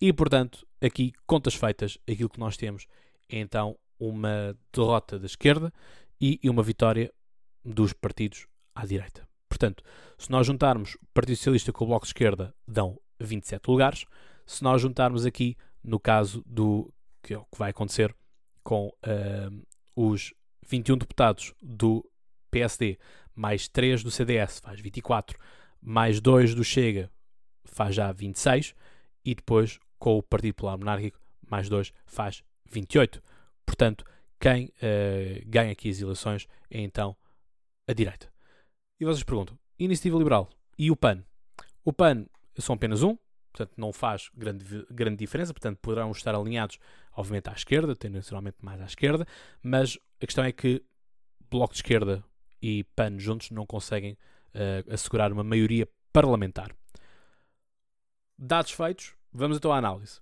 e, 0.00 0.12
portanto, 0.12 0.66
aqui, 0.80 1.12
contas 1.26 1.54
feitas, 1.54 1.98
aquilo 2.10 2.28
que 2.28 2.40
nós 2.40 2.56
temos 2.56 2.86
é 3.28 3.38
então 3.38 3.76
uma 3.98 4.56
derrota 4.72 5.18
da 5.18 5.26
esquerda 5.26 5.72
e 6.20 6.38
uma 6.44 6.62
vitória 6.62 7.12
dos 7.64 7.92
partidos 7.92 8.46
à 8.74 8.84
direita. 8.84 9.26
Portanto, 9.48 9.82
se 10.18 10.30
nós 10.30 10.46
juntarmos 10.46 10.94
o 10.94 11.06
Partido 11.12 11.36
Socialista 11.36 11.72
com 11.72 11.84
o 11.84 11.88
Bloco 11.88 12.04
de 12.04 12.10
Esquerda, 12.10 12.54
dão 12.66 12.98
27 13.20 13.68
lugares. 13.68 14.06
Se 14.46 14.62
nós 14.62 14.80
juntarmos 14.80 15.26
aqui, 15.26 15.56
no 15.82 16.00
caso 16.00 16.42
do 16.46 16.92
que, 17.22 17.34
é 17.34 17.38
o 17.38 17.44
que 17.44 17.58
vai 17.58 17.70
acontecer, 17.70 18.14
com 18.62 18.88
uh, 18.88 19.66
os 19.96 20.32
21 20.66 20.98
deputados 20.98 21.54
do 21.62 22.04
PSD, 22.50 22.98
mais 23.34 23.68
3 23.68 24.02
do 24.02 24.10
CDS, 24.10 24.60
faz 24.60 24.80
24, 24.80 25.38
mais 25.80 26.20
2 26.20 26.54
do 26.54 26.64
Chega, 26.64 27.10
faz 27.64 27.94
já 27.94 28.12
26, 28.12 28.74
e 29.24 29.34
depois 29.34 29.78
com 29.98 30.16
o 30.18 30.22
Partido 30.22 30.54
Popular 30.54 30.78
Monárquico, 30.78 31.20
mais 31.48 31.68
2, 31.68 31.92
faz 32.06 32.42
28. 32.70 33.22
Portanto, 33.66 34.04
quem 34.38 34.66
uh, 34.66 35.42
ganha 35.46 35.72
aqui 35.72 35.90
as 35.90 36.00
eleições 36.00 36.48
é 36.70 36.80
então 36.80 37.16
a 37.86 37.92
direita. 37.92 38.32
E 38.98 39.04
vocês 39.04 39.22
perguntam, 39.22 39.58
Iniciativa 39.78 40.18
Liberal 40.18 40.50
e 40.78 40.90
o 40.90 40.96
PAN? 40.96 41.24
O 41.84 41.92
PAN 41.92 42.26
são 42.58 42.74
apenas 42.74 43.02
um, 43.02 43.16
portanto 43.52 43.72
não 43.76 43.92
faz 43.92 44.30
grande, 44.34 44.64
grande 44.90 45.16
diferença, 45.16 45.52
portanto 45.52 45.78
poderão 45.80 46.10
estar 46.10 46.34
alinhados, 46.34 46.78
obviamente, 47.16 47.48
à 47.48 47.52
esquerda, 47.52 47.94
tendencialmente 47.94 48.58
mais 48.62 48.80
à 48.80 48.84
esquerda, 48.84 49.26
mas 49.62 49.98
a 50.20 50.26
questão 50.26 50.44
é 50.44 50.52
que 50.52 50.82
Bloco 51.50 51.72
de 51.72 51.78
Esquerda 51.78 52.24
e 52.62 52.84
PAN 52.94 53.18
juntos 53.18 53.50
não 53.50 53.66
conseguem 53.66 54.12
uh, 54.54 54.92
assegurar 54.92 55.32
uma 55.32 55.42
maioria 55.42 55.88
parlamentar. 56.12 56.74
Dados 58.38 58.72
feitos, 58.72 59.14
vamos 59.32 59.56
então 59.56 59.72
à 59.72 59.78
análise. 59.78 60.20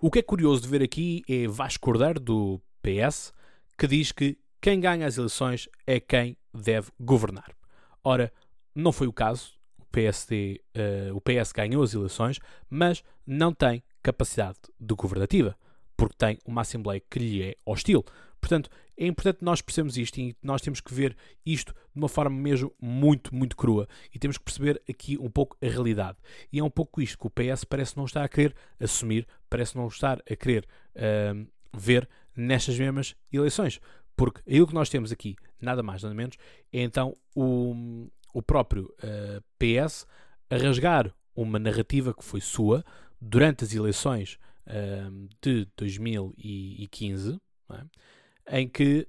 O 0.00 0.10
que 0.10 0.18
é 0.18 0.22
curioso 0.22 0.62
de 0.62 0.68
ver 0.68 0.82
aqui 0.82 1.22
é 1.28 1.46
Vasco 1.46 1.84
Cordeiro, 1.84 2.18
do 2.18 2.60
PS, 2.82 3.32
que 3.78 3.86
diz 3.86 4.12
que 4.12 4.38
quem 4.60 4.80
ganha 4.80 5.06
as 5.06 5.18
eleições 5.18 5.68
é 5.86 6.00
quem 6.00 6.36
deve 6.52 6.90
governar. 6.98 7.54
Ora, 8.02 8.32
não 8.74 8.92
foi 8.92 9.06
o 9.06 9.12
caso, 9.12 9.52
PSD, 9.90 10.60
uh, 10.60 10.78
eh, 10.78 11.12
o 11.12 11.20
PS 11.20 11.52
ganhou 11.52 11.82
as 11.82 11.94
eleições, 11.94 12.40
mas 12.68 13.04
não 13.26 13.52
tem 13.52 13.84
capacidade 14.02 14.58
de 14.80 14.94
governativa, 14.94 15.56
porque 15.96 16.16
tem 16.16 16.38
uma 16.46 16.62
Assembleia 16.62 17.02
que 17.10 17.18
lhe 17.18 17.42
é 17.42 17.56
hostil. 17.64 18.04
Portanto, 18.40 18.68
é 18.96 19.06
importante 19.06 19.38
nós 19.40 19.62
percebermos 19.62 19.96
isto 19.96 20.18
e 20.18 20.36
nós 20.42 20.60
temos 20.60 20.80
que 20.80 20.92
ver 20.92 21.16
isto 21.46 21.72
de 21.72 21.98
uma 22.00 22.08
forma 22.08 22.36
mesmo 22.36 22.72
muito, 22.80 23.34
muito 23.34 23.56
crua. 23.56 23.88
E 24.12 24.18
temos 24.18 24.36
que 24.36 24.44
perceber 24.44 24.82
aqui 24.88 25.16
um 25.18 25.30
pouco 25.30 25.56
a 25.62 25.66
realidade. 25.66 26.18
E 26.52 26.58
é 26.58 26.64
um 26.64 26.70
pouco 26.70 27.00
isto 27.00 27.18
que 27.18 27.26
o 27.26 27.30
PS 27.30 27.64
parece 27.64 27.96
não 27.96 28.04
estar 28.04 28.24
a 28.24 28.28
querer 28.28 28.54
assumir, 28.80 29.26
parece 29.48 29.76
não 29.76 29.86
estar 29.86 30.20
a 30.30 30.36
querer 30.36 30.66
uh, 30.96 31.46
ver 31.72 32.08
nestas 32.36 32.78
mesmas 32.78 33.14
eleições. 33.32 33.80
Porque 34.16 34.40
aquilo 34.40 34.66
que 34.66 34.74
nós 34.74 34.88
temos 34.88 35.12
aqui, 35.12 35.36
nada 35.60 35.82
mais 35.82 36.02
nada 36.02 36.14
menos, 36.14 36.36
é 36.72 36.82
então 36.82 37.16
o, 37.34 38.08
o 38.34 38.42
próprio 38.42 38.84
uh, 39.02 39.42
eh, 39.58 39.84
PS 39.84 40.06
a 40.50 40.56
rasgar 40.56 41.14
uma 41.34 41.58
narrativa 41.58 42.12
que 42.12 42.22
foi 42.22 42.40
sua 42.40 42.84
durante 43.20 43.64
as 43.64 43.72
eleições 43.72 44.38
uh, 44.66 45.28
de 45.40 45.66
2015, 45.76 47.40
é? 47.70 48.60
em 48.60 48.68
que 48.68 49.06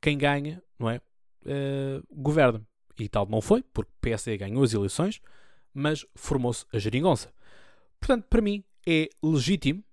quem 0.00 0.16
ganha 0.16 0.62
não 0.78 0.90
é, 0.90 0.96
uh, 0.98 2.04
governa. 2.10 2.66
E 2.98 3.08
tal 3.08 3.26
não 3.26 3.40
foi, 3.40 3.62
porque 3.62 3.90
o 3.90 4.00
PSD 4.00 4.36
ganhou 4.38 4.62
as 4.62 4.72
eleições, 4.72 5.20
mas 5.72 6.04
formou-se 6.16 6.64
a 6.72 6.78
geringonça. 6.78 7.32
Portanto, 8.00 8.26
para 8.28 8.42
mim 8.42 8.64
é 8.86 9.08
legítimo, 9.22 9.84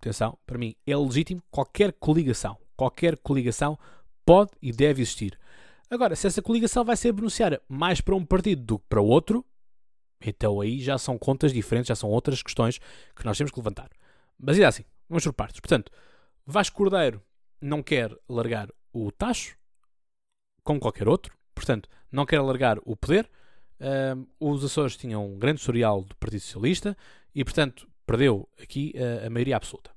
atenção, 0.00 0.38
para 0.46 0.56
mim 0.56 0.74
é 0.86 0.96
legítimo 0.96 1.42
qualquer 1.50 1.92
coligação. 1.92 2.56
Qualquer 2.76 3.18
coligação 3.18 3.78
pode 4.24 4.52
e 4.62 4.72
deve 4.72 5.02
existir. 5.02 5.38
Agora, 5.90 6.14
se 6.14 6.26
essa 6.26 6.42
coligação 6.42 6.84
vai 6.84 6.96
ser 6.96 7.12
beneficiária 7.12 7.60
mais 7.68 8.00
para 8.00 8.14
um 8.14 8.24
partido 8.24 8.62
do 8.62 8.78
que 8.78 8.84
para 8.88 9.00
outro, 9.00 9.44
então 10.20 10.60
aí 10.60 10.80
já 10.80 10.98
são 10.98 11.18
contas 11.18 11.52
diferentes, 11.52 11.88
já 11.88 11.94
são 11.94 12.10
outras 12.10 12.42
questões 12.42 12.78
que 13.14 13.24
nós 13.24 13.36
temos 13.36 13.50
que 13.50 13.58
levantar. 13.58 13.90
Mas 14.38 14.56
ainda 14.56 14.68
assim, 14.68 14.84
vamos 15.08 15.24
por 15.24 15.32
partes. 15.32 15.60
Portanto, 15.60 15.90
Vasco 16.46 16.76
Cordeiro 16.76 17.22
não 17.60 17.82
quer 17.82 18.14
largar 18.28 18.68
o 18.92 19.10
tacho, 19.10 19.56
como 20.62 20.80
qualquer 20.80 21.08
outro, 21.08 21.36
portanto, 21.54 21.88
não 22.10 22.26
quer 22.26 22.40
largar 22.40 22.78
o 22.84 22.96
poder. 22.96 23.30
Uh, 23.80 24.26
os 24.40 24.64
Açores 24.64 24.96
tinham 24.96 25.24
um 25.24 25.38
grande 25.38 25.60
historial 25.60 26.02
do 26.02 26.16
Partido 26.16 26.40
Socialista 26.40 26.96
e, 27.34 27.44
portanto, 27.44 27.88
perdeu 28.04 28.48
aqui 28.60 28.92
uh, 28.96 29.26
a 29.26 29.30
maioria 29.30 29.56
absoluta. 29.56 29.90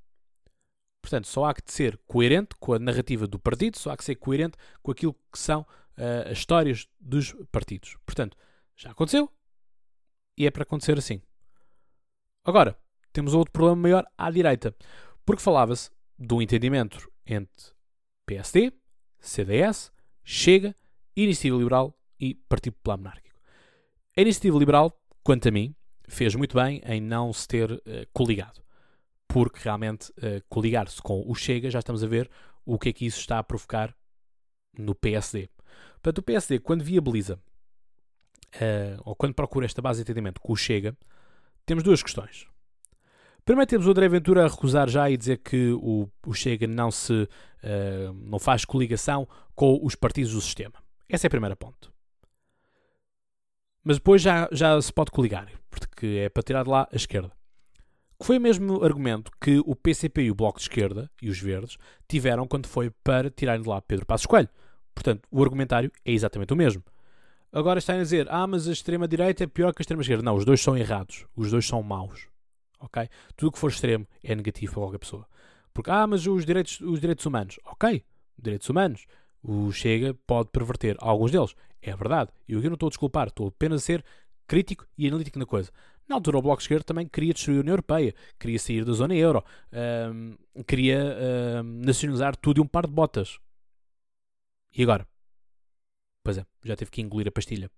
Portanto, 1.02 1.28
só 1.28 1.46
há 1.46 1.54
que 1.54 1.62
ser 1.66 2.00
coerente 2.08 2.56
com 2.60 2.74
a 2.74 2.80
narrativa 2.80 3.26
do 3.26 3.40
partido, 3.40 3.78
só 3.78 3.92
há 3.92 3.98
que 3.98 4.04
ser 4.04 4.16
coerente 4.16 4.56
com 4.84 4.92
aquilo 4.92 5.16
que 5.32 5.40
são 5.40 5.62
uh, 5.62 6.30
as 6.30 6.38
histórias 6.38 6.88
dos 7.00 7.34
partidos. 7.52 7.98
Portanto, 8.06 8.38
já 8.76 8.92
aconteceu 8.92 9.32
e 10.42 10.48
é 10.48 10.52
para 10.52 10.64
acontecer 10.64 10.98
assim. 10.98 11.22
Agora, 12.44 12.76
temos 13.14 13.36
outro 13.36 13.52
problema 13.52 13.76
maior 13.76 14.06
à 14.18 14.32
direita, 14.32 14.76
porque 15.24 15.42
falava-se 15.42 15.92
do 16.18 16.42
entendimento 16.42 17.12
entre 17.26 17.72
PSD, 18.26 18.74
CDS, 19.20 19.92
Chega, 20.24 20.76
Iniciativa 21.16 21.58
Liberal 21.58 21.96
e 22.20 22.34
Partido 22.34 22.74
Popular 22.74 22.98
Monárquico. 22.98 23.40
A 24.18 24.22
Iniciativa 24.22 24.58
Liberal, 24.58 25.00
quanto 25.24 25.48
a 25.48 25.52
mim, 25.52 25.76
fez 26.08 26.34
muito 26.34 26.58
bem 26.58 26.82
em 26.86 27.00
não 27.00 27.32
se 27.32 27.48
ter 27.48 27.72
uh, 27.72 27.82
coligado, 28.12 28.64
porque 29.28 29.60
realmente 29.64 30.10
uh, 30.12 30.44
coligar-se 30.50 31.00
com 31.02 31.24
o 31.28 31.36
Chega, 31.36 31.70
já 31.70 31.80
estamos 31.80 32.04
a 32.04 32.08
ver 32.08 32.30
o 32.66 32.80
que 32.80 32.90
é 32.90 32.94
que 32.94 33.06
isso 33.06 33.20
está 33.20 33.38
a 33.38 33.44
provocar 33.44 33.96
no 34.76 34.96
PSD. 34.96 35.50
Portanto, 36.02 36.18
o 36.18 36.24
PSD, 36.24 36.60
quando 36.60 36.84
viabiliza 36.84 37.40
uh, 38.56 39.02
ou 39.06 39.16
quando 39.16 39.34
procura 39.34 39.66
esta 39.66 39.82
base 39.82 40.00
de 40.00 40.04
entendimento 40.04 40.42
com 40.42 40.54
o 40.54 40.56
Chega, 40.56 40.96
temos 41.66 41.84
duas 41.84 42.02
questões. 42.02 42.48
Primeiro 43.44 43.70
temos 43.70 43.88
o 43.88 43.92
André 43.92 44.08
Ventura 44.08 44.46
a 44.46 44.48
recusar 44.48 44.88
já 44.88 45.10
e 45.10 45.18
dizer 45.18 45.38
que 45.38 45.72
o, 45.74 46.08
o 46.26 46.34
Chega 46.34 46.68
não 46.68 46.92
se 46.92 47.14
uh, 47.14 48.14
não 48.14 48.40
faz 48.40 48.66
coligação 48.66 49.28
com 49.56 49.80
os 49.84 49.96
partidos 49.96 50.34
do 50.34 50.42
sistema. 50.42 50.76
Essa 51.10 51.26
é 51.26 51.28
a 51.28 51.32
primeira 51.32 51.56
ponte. 51.56 51.90
Mas 53.84 53.98
depois 53.98 54.22
já, 54.22 54.48
já 54.52 54.80
se 54.80 54.94
pode 54.94 55.10
coligar, 55.10 55.52
porque 55.70 56.22
é 56.24 56.30
para 56.30 56.44
tirar 56.44 56.64
de 56.64 56.70
lá 56.70 56.88
a 56.92 56.96
esquerda. 56.96 57.32
Que 58.20 58.28
foi 58.28 58.38
o 58.38 58.42
mesmo 58.42 58.84
argumento 58.84 59.32
que 59.42 59.60
o 59.66 59.76
PCP 59.76 60.24
e 60.24 60.32
o 60.32 60.36
Bloco 60.36 60.60
de 60.60 60.66
Esquerda 60.66 61.10
e 61.20 61.28
os 61.28 61.40
Verdes 61.40 61.78
tiveram 62.08 62.48
quando 62.48 62.68
foi 62.68 62.92
para 63.04 63.32
tirarem 63.32 63.64
de 63.64 63.68
lá 63.68 63.82
Pedro 63.82 64.06
Passos 64.06 64.28
Coelho. 64.28 64.50
Portanto, 64.94 65.28
o 65.32 65.42
argumentário 65.42 65.92
é 66.06 66.12
exatamente 66.12 66.54
o 66.54 66.56
mesmo. 66.56 66.84
Agora 67.52 67.80
está 67.80 67.94
a 67.94 67.98
dizer, 67.98 68.28
ah, 68.30 68.48
mas 68.48 68.68
a 68.68 68.72
extrema-direita 68.72 69.44
é 69.44 69.48
pior 69.48 69.74
que 69.74 69.82
a 69.82 69.84
extrema-esquerda. 69.84 70.24
Não, 70.24 70.36
os 70.36 70.46
dois 70.46 70.62
são 70.62 70.78
errados. 70.78 71.26
Os 71.36 71.52
dois 71.52 71.66
são 71.66 71.84
maus. 71.84 72.28
Ok? 72.80 73.10
Tudo 73.36 73.52
que 73.52 73.60
for 73.60 73.70
extremo 73.70 74.08
é 74.24 74.34
negativo 74.34 74.74
para 74.74 74.82
qualquer 74.84 75.00
pessoa. 75.00 75.28
Porque, 75.74 75.92
ah, 75.92 76.08
mas 76.08 76.26
os 76.26 76.46
direitos, 76.46 76.80
os 76.82 77.00
direitos 77.00 77.26
humanos. 77.26 77.60
Ok, 77.66 78.04
direitos 78.38 78.70
humanos. 78.70 79.06
O 79.44 79.72
Chega 79.72 80.14
pode 80.26 80.50
perverter 80.50 80.96
alguns 81.00 81.32
deles. 81.32 81.56
É 81.82 81.96
verdade. 81.96 82.32
E 82.48 82.54
eu 82.54 82.62
não 82.62 82.74
estou 82.74 82.88
a 82.88 82.90
desculpar. 82.90 83.28
Estou 83.28 83.48
apenas 83.48 83.82
a 83.82 83.86
ser 83.86 84.06
crítico 84.48 84.86
e 84.98 85.08
analítico 85.08 85.40
na 85.40 85.46
coisa. 85.46 85.72
Na 86.08 86.16
altura, 86.16 86.38
o 86.38 86.42
Bloco 86.42 86.58
de 86.58 86.64
Esquerda 86.64 86.84
também 86.84 87.08
queria 87.08 87.34
destruir 87.34 87.60
a 87.60 87.62
União 87.62 87.74
Europeia, 87.74 88.14
queria 88.38 88.60
sair 88.60 88.84
da 88.84 88.92
zona 88.92 89.16
euro, 89.16 89.42
um, 90.14 90.36
queria 90.68 91.18
um, 91.64 91.64
nacionalizar 91.86 92.36
tudo 92.36 92.58
e 92.58 92.62
um 92.62 92.68
par 92.68 92.86
de 92.86 92.92
botas. 92.92 93.40
E 94.76 94.84
agora? 94.84 95.08
Pois 96.24 96.38
é, 96.38 96.46
já 96.64 96.76
teve 96.76 96.92
que 96.92 97.02
engolir 97.02 97.28
a 97.28 97.32
pastilha. 97.32 97.70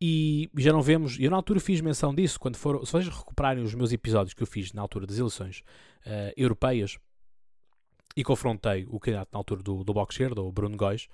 E 0.00 0.48
já 0.56 0.72
não 0.72 0.80
vemos, 0.80 1.18
eu 1.18 1.30
na 1.30 1.36
altura 1.36 1.58
fiz 1.58 1.80
menção 1.80 2.14
disso, 2.14 2.38
quando 2.38 2.56
foram, 2.56 2.84
se 2.84 2.92
vocês 2.92 3.08
recuperarem 3.08 3.64
os 3.64 3.74
meus 3.74 3.92
episódios 3.92 4.32
que 4.32 4.42
eu 4.42 4.46
fiz 4.46 4.72
na 4.72 4.80
altura 4.80 5.06
das 5.06 5.18
eleições 5.18 5.64
uh, 6.06 6.32
europeias 6.36 6.98
e 8.16 8.22
confrontei 8.22 8.86
o 8.88 9.00
candidato 9.00 9.30
na 9.32 9.38
altura 9.38 9.62
do, 9.62 9.82
do 9.82 9.92
Bloco 9.92 10.12
Esquerda, 10.12 10.40
o 10.40 10.52
Bruno 10.52 10.76
Góis, 10.76 11.08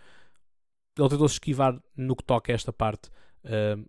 ele 0.98 1.08
tentou-se 1.08 1.34
esquivar 1.34 1.80
no 1.96 2.14
que 2.14 2.22
toca 2.22 2.52
a 2.52 2.54
esta 2.54 2.72
parte 2.72 3.08
uh, 3.44 3.88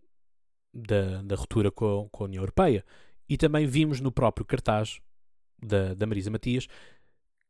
da, 0.74 1.22
da 1.22 1.36
ruptura 1.36 1.70
com, 1.70 2.08
com, 2.10 2.24
a 2.24 2.28
União 2.28 2.42
Europeia. 2.42 2.84
E 3.28 3.38
também 3.38 3.66
vimos 3.66 4.00
no 4.00 4.12
próprio 4.12 4.46
cartaz 4.46 5.00
da, 5.62 5.94
da 5.94 6.06
Marisa 6.06 6.30
Matias 6.30 6.68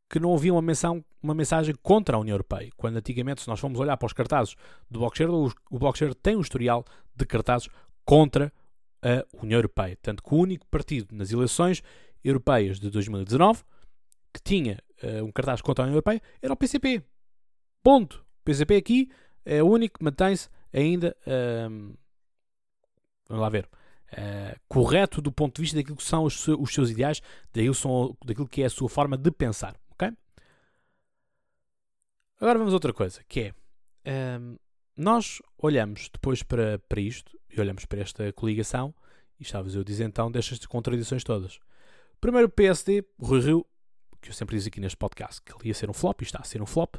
que 0.09 0.19
não 0.19 0.33
havia 0.33 0.53
uma, 0.53 0.61
menção, 0.61 1.03
uma 1.21 1.33
mensagem 1.33 1.73
contra 1.81 2.15
a 2.15 2.19
União 2.19 2.33
Europeia. 2.33 2.69
Quando 2.77 2.97
antigamente, 2.97 3.41
se 3.41 3.47
nós 3.47 3.59
formos 3.59 3.79
olhar 3.79 3.97
para 3.97 4.05
os 4.05 4.13
cartazes 4.13 4.55
do 4.89 4.99
Bloco 4.99 5.15
o, 5.71 5.79
Bloco 5.79 6.15
tem 6.15 6.35
um 6.35 6.41
historial 6.41 6.85
de 7.15 7.25
cartazes 7.25 7.67
contra 8.03 8.53
a 9.01 9.25
União 9.41 9.57
Europeia. 9.57 9.97
Tanto 10.01 10.23
que 10.23 10.33
o 10.33 10.37
único 10.37 10.65
partido 10.67 11.15
nas 11.15 11.31
eleições 11.31 11.81
europeias 12.23 12.79
de 12.79 12.89
2019 12.89 13.63
que 14.33 14.41
tinha 14.43 14.79
uh, 15.03 15.23
um 15.23 15.31
cartaz 15.31 15.61
contra 15.61 15.83
a 15.83 15.85
União 15.85 15.95
Europeia 15.95 16.21
era 16.41 16.51
o 16.51 16.57
PCP. 16.57 17.01
Ponto. 17.81 18.25
O 18.41 18.43
PCP 18.43 18.75
aqui 18.75 19.09
é 19.45 19.63
o 19.63 19.67
único 19.67 19.99
que 19.99 20.03
mantém-se 20.03 20.49
ainda. 20.73 21.15
Uh, 21.21 21.95
vamos 23.27 23.41
lá 23.41 23.49
ver. 23.49 23.69
Uh, 24.11 24.59
correto 24.67 25.21
do 25.21 25.31
ponto 25.31 25.55
de 25.55 25.61
vista 25.61 25.77
daquilo 25.77 25.97
que 25.97 26.03
são 26.03 26.23
os, 26.23 26.47
os 26.47 26.73
seus 26.73 26.89
ideais, 26.89 27.21
daquilo, 27.53 27.73
são, 27.73 28.15
daquilo 28.23 28.47
que 28.47 28.61
é 28.61 28.65
a 28.65 28.69
sua 28.69 28.89
forma 28.89 29.17
de 29.17 29.31
pensar. 29.31 29.75
Agora 32.39 32.59
vamos 32.59 32.73
a 32.73 32.75
outra 32.75 32.93
coisa, 32.93 33.21
que 33.27 33.53
é. 34.05 34.37
Um, 34.39 34.57
nós 34.97 35.41
olhamos 35.57 36.09
depois 36.11 36.43
para, 36.43 36.79
para 36.79 37.01
isto 37.01 37.37
e 37.49 37.59
olhamos 37.59 37.85
para 37.85 37.99
esta 37.99 38.31
coligação 38.33 38.93
e 39.39 39.43
estava 39.43 39.67
eu 39.69 39.83
dizer 39.83 40.05
então 40.05 40.31
destas 40.31 40.59
contradições 40.65 41.23
todas. 41.23 41.59
Primeiro 42.21 42.47
o 42.47 42.51
PSD, 42.51 43.03
Rui 43.19 43.41
Rio, 43.41 43.65
que 44.21 44.29
eu 44.29 44.33
sempre 44.33 44.55
disse 44.55 44.69
aqui 44.69 44.79
neste 44.79 44.97
podcast, 44.97 45.41
que 45.41 45.53
ele 45.53 45.67
ia 45.67 45.73
ser 45.73 45.89
um 45.89 45.93
flop 45.93 46.21
e 46.21 46.23
está 46.23 46.39
a 46.39 46.43
ser 46.43 46.61
um 46.61 46.65
flop. 46.65 46.95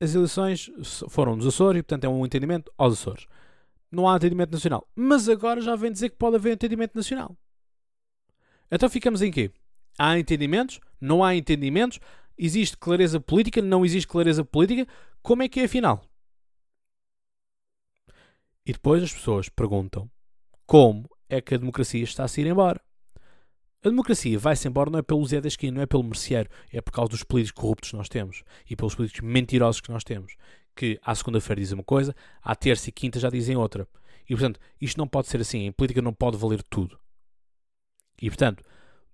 As 0.00 0.14
eleições 0.14 0.70
foram 1.08 1.36
nos 1.36 1.46
Açores 1.46 1.80
e, 1.80 1.82
portanto, 1.82 2.04
é 2.04 2.08
um 2.08 2.24
entendimento 2.24 2.72
aos 2.76 2.94
Açores. 2.94 3.26
Não 3.90 4.08
há 4.08 4.16
entendimento 4.16 4.52
nacional. 4.52 4.86
Mas 4.94 5.28
agora 5.28 5.60
já 5.60 5.74
vem 5.76 5.92
dizer 5.92 6.10
que 6.10 6.16
pode 6.16 6.36
haver 6.36 6.54
entendimento 6.54 6.94
nacional. 6.94 7.36
Então 8.70 8.90
ficamos 8.90 9.22
em 9.22 9.30
quê? 9.30 9.50
Há 9.98 10.18
entendimentos? 10.18 10.80
Não 11.00 11.24
há 11.24 11.34
entendimentos? 11.34 12.00
Existe 12.38 12.76
clareza 12.76 13.18
política? 13.18 13.62
Não 13.62 13.84
existe 13.84 14.08
clareza 14.08 14.44
política? 14.44 14.86
Como 15.22 15.42
é 15.42 15.48
que 15.48 15.60
é 15.60 15.64
afinal? 15.64 16.04
E 18.64 18.72
depois 18.72 19.02
as 19.02 19.12
pessoas 19.12 19.48
perguntam 19.48 20.10
como 20.66 21.08
é 21.28 21.40
que 21.40 21.54
a 21.54 21.58
democracia 21.58 22.02
está 22.02 22.24
a 22.24 22.40
ir 22.40 22.46
embora. 22.46 22.80
A 23.84 23.88
democracia 23.88 24.36
vai-se 24.38 24.66
embora 24.66 24.90
não 24.90 24.98
é 24.98 25.02
pelo 25.02 25.24
Zé 25.24 25.40
da 25.40 25.46
esquina, 25.46 25.76
não 25.76 25.82
é 25.82 25.86
pelo 25.86 26.02
merceeiro, 26.02 26.50
é 26.72 26.80
por 26.80 26.90
causa 26.90 27.10
dos 27.10 27.22
políticos 27.22 27.60
corruptos 27.60 27.90
que 27.90 27.96
nós 27.96 28.08
temos 28.08 28.42
e 28.68 28.74
pelos 28.74 28.96
políticos 28.96 29.20
mentirosos 29.20 29.80
que 29.80 29.92
nós 29.92 30.02
temos, 30.02 30.36
que 30.74 30.98
à 31.04 31.14
segunda-feira 31.14 31.60
dizem 31.60 31.78
uma 31.78 31.84
coisa, 31.84 32.14
à 32.42 32.56
terça 32.56 32.88
e 32.88 32.92
quinta 32.92 33.20
já 33.20 33.30
dizem 33.30 33.56
outra. 33.56 33.86
E 34.28 34.34
portanto, 34.34 34.58
isto 34.80 34.98
não 34.98 35.06
pode 35.06 35.28
ser 35.28 35.40
assim, 35.40 35.66
em 35.66 35.72
política 35.72 36.02
não 36.02 36.12
pode 36.12 36.36
valer 36.36 36.62
tudo. 36.64 36.98
E 38.20 38.28
portanto, 38.28 38.64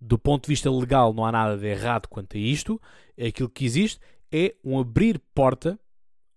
do 0.01 0.19
ponto 0.19 0.45
de 0.45 0.49
vista 0.49 0.71
legal 0.71 1.13
não 1.13 1.25
há 1.27 1.31
nada 1.31 1.59
de 1.59 1.67
errado 1.67 2.09
quanto 2.09 2.37
a 2.37 2.41
isto, 2.41 2.81
aquilo 3.19 3.49
que 3.49 3.65
existe 3.65 4.01
é 4.31 4.55
um 4.65 4.79
abrir 4.79 5.21
porta 5.35 5.79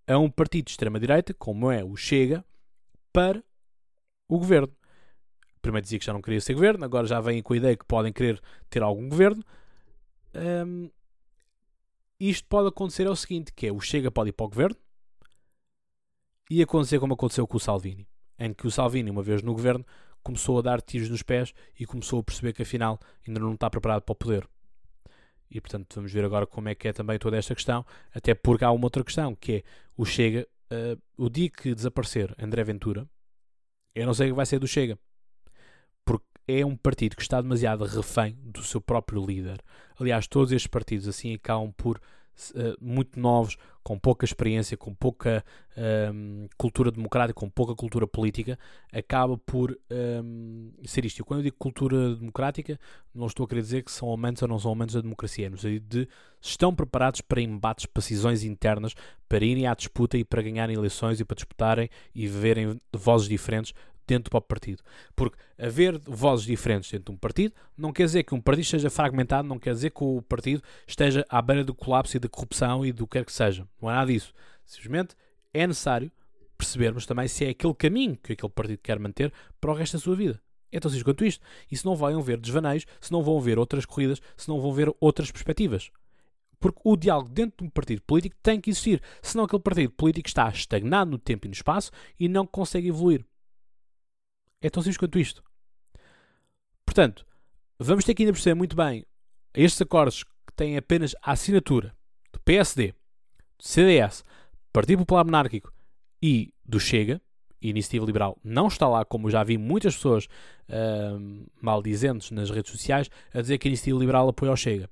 a 0.06 0.18
um 0.18 0.30
partido 0.30 0.66
de 0.66 0.72
extrema-direita, 0.72 1.34
como 1.34 1.70
é 1.70 1.82
o 1.82 1.96
Chega, 1.96 2.44
para 3.12 3.42
o 4.28 4.38
governo. 4.38 4.72
Primeiro 5.60 5.82
dizia 5.82 5.98
que 5.98 6.04
já 6.04 6.12
não 6.12 6.22
queria 6.22 6.40
ser 6.40 6.54
governo, 6.54 6.84
agora 6.84 7.06
já 7.06 7.20
vem 7.20 7.42
com 7.42 7.54
a 7.54 7.56
ideia 7.56 7.76
que 7.76 7.84
podem 7.84 8.12
querer 8.12 8.40
ter 8.70 8.82
algum 8.82 9.08
governo. 9.08 9.42
Um, 10.34 10.90
isto 12.20 12.46
pode 12.48 12.68
acontecer 12.68 13.06
é 13.06 13.10
o 13.10 13.16
seguinte, 13.16 13.52
que 13.52 13.66
é 13.66 13.72
o 13.72 13.80
Chega 13.80 14.10
pode 14.10 14.30
ir 14.30 14.32
para 14.32 14.46
o 14.46 14.48
governo 14.48 14.76
e 16.50 16.62
acontecer 16.62 17.00
como 17.00 17.14
aconteceu 17.14 17.46
com 17.46 17.56
o 17.56 17.60
Salvini, 17.60 18.06
em 18.38 18.52
que 18.54 18.66
o 18.66 18.70
Salvini, 18.70 19.10
uma 19.10 19.22
vez 19.22 19.42
no 19.42 19.52
governo, 19.52 19.84
começou 20.22 20.58
a 20.58 20.62
dar 20.62 20.80
tiros 20.80 21.08
nos 21.08 21.22
pés 21.22 21.52
e 21.78 21.86
começou 21.86 22.20
a 22.20 22.22
perceber 22.22 22.52
que 22.52 22.62
afinal 22.62 22.98
ainda 23.26 23.40
não 23.40 23.54
está 23.54 23.68
preparado 23.68 24.02
para 24.02 24.12
o 24.12 24.16
poder. 24.16 24.48
E 25.50 25.60
portanto 25.60 25.94
vamos 25.94 26.12
ver 26.12 26.24
agora 26.24 26.46
como 26.46 26.68
é 26.68 26.74
que 26.74 26.88
é 26.88 26.92
também 26.92 27.18
toda 27.18 27.36
esta 27.36 27.54
questão, 27.54 27.84
até 28.14 28.34
porque 28.34 28.64
há 28.64 28.70
uma 28.70 28.86
outra 28.86 29.04
questão, 29.04 29.34
que 29.34 29.52
é 29.52 29.62
o 29.96 30.04
Chega 30.04 30.46
uh, 30.72 31.00
o 31.16 31.28
dia 31.28 31.50
que 31.50 31.74
desaparecer 31.74 32.34
André 32.38 32.64
Ventura, 32.64 33.08
eu 33.94 34.06
não 34.06 34.14
sei 34.14 34.28
o 34.28 34.30
que 34.32 34.36
vai 34.36 34.46
ser 34.46 34.58
do 34.58 34.66
Chega. 34.66 34.98
Porque 36.04 36.26
é 36.46 36.64
um 36.64 36.76
partido 36.76 37.16
que 37.16 37.22
está 37.22 37.40
demasiado 37.40 37.84
refém 37.84 38.38
do 38.42 38.62
seu 38.62 38.80
próprio 38.80 39.24
líder. 39.24 39.62
Aliás, 39.98 40.26
todos 40.26 40.52
estes 40.52 40.66
partidos 40.66 41.08
assim 41.08 41.34
acabam 41.34 41.72
por 41.72 42.00
uh, 42.50 42.76
muito 42.80 43.18
novos, 43.18 43.56
com 43.82 43.96
pouca 43.96 44.24
experiência, 44.24 44.76
com 44.76 44.92
pouca 44.92 45.44
um, 46.12 46.48
cultura 46.58 46.90
democrática, 46.90 47.38
com 47.38 47.48
pouca 47.48 47.72
cultura 47.72 48.04
política, 48.04 48.58
acaba 48.92 49.38
por 49.38 49.78
um, 50.24 50.72
ser 50.84 51.04
isto. 51.04 51.20
E 51.20 51.22
quando 51.22 51.38
eu 51.38 51.44
digo 51.44 51.56
cultura 51.56 52.16
democrática, 52.16 52.80
não 53.14 53.28
estou 53.28 53.44
a 53.44 53.48
querer 53.48 53.60
dizer 53.60 53.84
que 53.84 53.92
são 53.92 54.12
amantes 54.12 54.42
ou 54.42 54.48
não 54.48 54.58
são 54.58 54.72
amantes 54.72 54.96
da 54.96 55.00
democracia, 55.00 55.48
no 55.48 55.56
sentido 55.56 55.86
de 55.88 56.08
estão 56.40 56.74
preparados 56.74 57.20
para 57.20 57.40
embates, 57.40 57.86
para 57.86 58.00
decisões 58.00 58.42
internas, 58.42 58.92
para 59.28 59.44
irem 59.44 59.68
à 59.68 59.74
disputa 59.74 60.18
e 60.18 60.24
para 60.24 60.42
ganharem 60.42 60.76
eleições 60.76 61.20
e 61.20 61.24
para 61.24 61.36
disputarem 61.36 61.88
e 62.12 62.26
verem 62.26 62.80
vozes 62.92 63.28
diferentes 63.28 63.72
dentro 64.06 64.24
do 64.24 64.30
próprio 64.30 64.48
partido. 64.48 64.82
Porque 65.14 65.36
haver 65.58 65.98
vozes 65.98 66.46
diferentes 66.46 66.90
dentro 66.90 67.12
de 67.12 67.16
um 67.16 67.18
partido 67.18 67.54
não 67.76 67.92
quer 67.92 68.04
dizer 68.04 68.22
que 68.22 68.34
um 68.34 68.40
partido 68.40 68.64
esteja 68.64 68.90
fragmentado, 68.90 69.48
não 69.48 69.58
quer 69.58 69.72
dizer 69.72 69.90
que 69.90 70.04
o 70.04 70.22
partido 70.22 70.62
esteja 70.86 71.24
à 71.28 71.40
beira 71.42 71.64
do 71.64 71.74
colapso 71.74 72.16
e 72.16 72.20
da 72.20 72.28
corrupção 72.28 72.84
e 72.84 72.92
do 72.92 73.06
que 73.06 73.18
quer 73.18 73.24
que 73.24 73.32
seja. 73.32 73.66
Não 73.80 73.90
é 73.90 73.94
nada 73.94 74.12
disso. 74.12 74.32
Simplesmente 74.64 75.14
é 75.52 75.66
necessário 75.66 76.10
percebermos 76.56 77.06
também 77.06 77.28
se 77.28 77.44
é 77.44 77.50
aquele 77.50 77.74
caminho 77.74 78.16
que 78.16 78.32
aquele 78.32 78.52
partido 78.52 78.78
quer 78.82 78.98
manter 78.98 79.32
para 79.60 79.70
o 79.70 79.74
resto 79.74 79.96
da 79.96 80.02
sua 80.02 80.16
vida. 80.16 80.40
É 80.72 80.80
tão 80.80 80.90
simples 80.90 81.04
quanto 81.04 81.24
isto. 81.24 81.44
E 81.70 81.76
se 81.76 81.84
não 81.84 81.94
vão 81.94 82.20
ver 82.22 82.38
desvaneios, 82.38 82.86
se 83.00 83.12
não 83.12 83.22
vão 83.22 83.40
ver 83.40 83.58
outras 83.58 83.84
corridas, 83.84 84.20
se 84.36 84.48
não 84.48 84.60
vão 84.60 84.72
ver 84.72 84.92
outras 85.00 85.30
perspectivas. 85.30 85.90
Porque 86.58 86.80
o 86.84 86.96
diálogo 86.96 87.28
dentro 87.28 87.58
de 87.58 87.64
um 87.64 87.70
partido 87.70 88.02
político 88.02 88.36
tem 88.42 88.60
que 88.60 88.70
existir. 88.70 89.02
Senão 89.22 89.44
aquele 89.44 89.62
partido 89.62 89.92
político 89.92 90.28
está 90.28 90.48
estagnado 90.48 91.10
no 91.10 91.18
tempo 91.18 91.46
e 91.46 91.48
no 91.48 91.54
espaço 91.54 91.90
e 92.18 92.28
não 92.28 92.46
consegue 92.46 92.88
evoluir. 92.88 93.24
É 94.60 94.70
tão 94.70 94.82
simples 94.82 94.96
quanto 94.96 95.18
isto. 95.18 95.42
Portanto, 96.84 97.26
vamos 97.78 98.04
ter 98.04 98.14
que 98.14 98.22
ainda 98.22 98.32
perceber 98.32 98.54
muito 98.54 98.76
bem 98.76 99.04
estes 99.54 99.80
acordos 99.80 100.24
que 100.24 100.52
têm 100.54 100.76
apenas 100.76 101.14
a 101.22 101.32
assinatura 101.32 101.96
do 102.32 102.40
PSD, 102.40 102.92
do 103.58 103.64
CDS, 103.64 104.24
Partido 104.72 104.98
Popular 104.98 105.24
Monárquico 105.24 105.72
e 106.22 106.52
do 106.64 106.78
Chega, 106.78 107.20
Iniciativa 107.60 108.04
Liberal 108.04 108.38
não 108.44 108.68
está 108.68 108.88
lá, 108.88 109.04
como 109.04 109.30
já 109.30 109.42
vi 109.42 109.58
muitas 109.58 109.96
pessoas 109.96 110.26
uh, 110.68 111.50
maldizentes 111.60 112.30
nas 112.30 112.50
redes 112.50 112.70
sociais 112.70 113.10
a 113.32 113.40
dizer 113.40 113.58
que 113.58 113.68
a 113.68 113.70
Iniciativa 113.70 113.98
Liberal 113.98 114.28
apoia 114.28 114.52
o 114.52 114.56
Chega. 114.56 114.90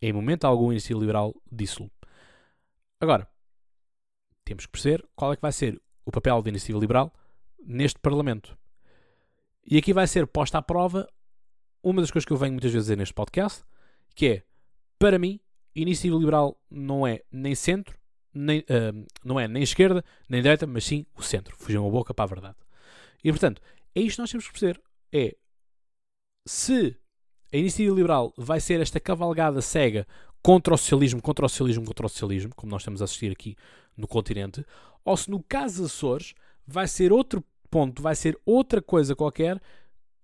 Em 0.00 0.12
momento 0.12 0.44
algum, 0.44 0.70
a 0.70 0.72
Iniciativa 0.72 1.00
Liberal 1.00 1.34
disse-lo. 1.50 1.90
Agora, 3.00 3.28
temos 4.44 4.66
que 4.66 4.72
perceber 4.72 5.04
qual 5.14 5.32
é 5.32 5.36
que 5.36 5.42
vai 5.42 5.52
ser 5.52 5.80
o 6.04 6.12
papel 6.12 6.40
da 6.42 6.50
Iniciativa 6.50 6.78
Liberal 6.78 7.12
neste 7.66 7.98
Parlamento. 7.98 8.56
E 9.66 9.76
aqui 9.76 9.92
vai 9.92 10.06
ser 10.06 10.26
posta 10.26 10.58
à 10.58 10.62
prova 10.62 11.08
uma 11.82 12.00
das 12.00 12.10
coisas 12.10 12.26
que 12.26 12.32
eu 12.32 12.36
venho 12.36 12.52
muitas 12.52 12.72
vezes 12.72 12.86
dizer 12.86 12.96
neste 12.96 13.14
podcast, 13.14 13.64
que 14.14 14.26
é, 14.26 14.42
para 14.98 15.18
mim, 15.18 15.40
iniciativa 15.74 16.16
liberal 16.16 16.60
não 16.70 17.06
é 17.06 17.22
nem 17.30 17.54
centro, 17.54 17.96
nem, 18.32 18.60
uh, 18.60 19.06
não 19.24 19.38
é 19.38 19.46
nem 19.46 19.62
esquerda, 19.62 20.04
nem 20.28 20.42
direita, 20.42 20.66
mas 20.66 20.84
sim 20.84 21.06
o 21.16 21.22
centro. 21.22 21.56
Fugiu 21.56 21.82
uma 21.82 21.90
boca 21.90 22.12
para 22.12 22.24
a 22.24 22.28
verdade. 22.28 22.56
E 23.22 23.30
portanto, 23.30 23.60
é 23.94 24.00
isto 24.00 24.16
que 24.16 24.22
nós 24.22 24.30
temos 24.30 24.46
que 24.46 24.52
perceber. 24.52 24.80
É 25.12 25.36
se 26.46 26.96
a 27.52 27.56
iniciativa 27.56 27.94
liberal 27.94 28.32
vai 28.36 28.60
ser 28.60 28.80
esta 28.80 29.00
cavalgada 29.00 29.60
cega 29.62 30.06
contra 30.42 30.74
o 30.74 30.78
socialismo, 30.78 31.22
contra 31.22 31.46
o 31.46 31.48
socialismo, 31.48 31.84
contra 31.84 32.06
o 32.06 32.08
socialismo, 32.08 32.54
como 32.54 32.70
nós 32.70 32.82
estamos 32.82 33.00
a 33.00 33.04
assistir 33.04 33.32
aqui 33.32 33.56
no 33.96 34.06
continente, 34.06 34.64
ou 35.04 35.16
se 35.16 35.30
no 35.30 35.42
caso 35.42 35.84
Açores 35.84 36.34
vai 36.66 36.86
ser 36.86 37.12
outro 37.12 37.44
ponto, 37.76 38.00
vai 38.00 38.14
ser 38.14 38.40
outra 38.46 38.80
coisa 38.80 39.14
qualquer 39.14 39.60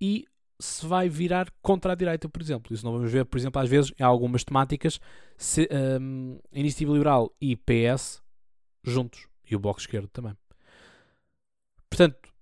e 0.01 0.25
se 0.59 0.87
vai 0.87 1.07
virar 1.07 1.53
contra 1.61 1.93
a 1.93 1.95
direita, 1.95 2.27
por 2.27 2.41
exemplo. 2.41 2.73
Isso 2.73 2.83
não 2.83 2.95
vamos 2.95 3.13
ver, 3.13 3.27
por 3.27 3.37
exemplo, 3.37 3.61
às 3.61 3.69
vezes 3.69 3.93
em 4.01 4.03
algumas 4.03 4.43
temáticas, 4.43 4.99
se, 5.37 5.69
um, 6.01 6.39
Iniciativa 6.51 6.95
Liberal 6.95 7.31
e 7.39 7.55
PS 7.55 8.23
juntos, 8.83 9.29
e 9.51 9.55
o 9.55 9.59
Bloco 9.59 9.81
de 9.81 9.87
Esquerda 9.87 10.09
também. 10.11 10.35
Portanto, 11.91 12.33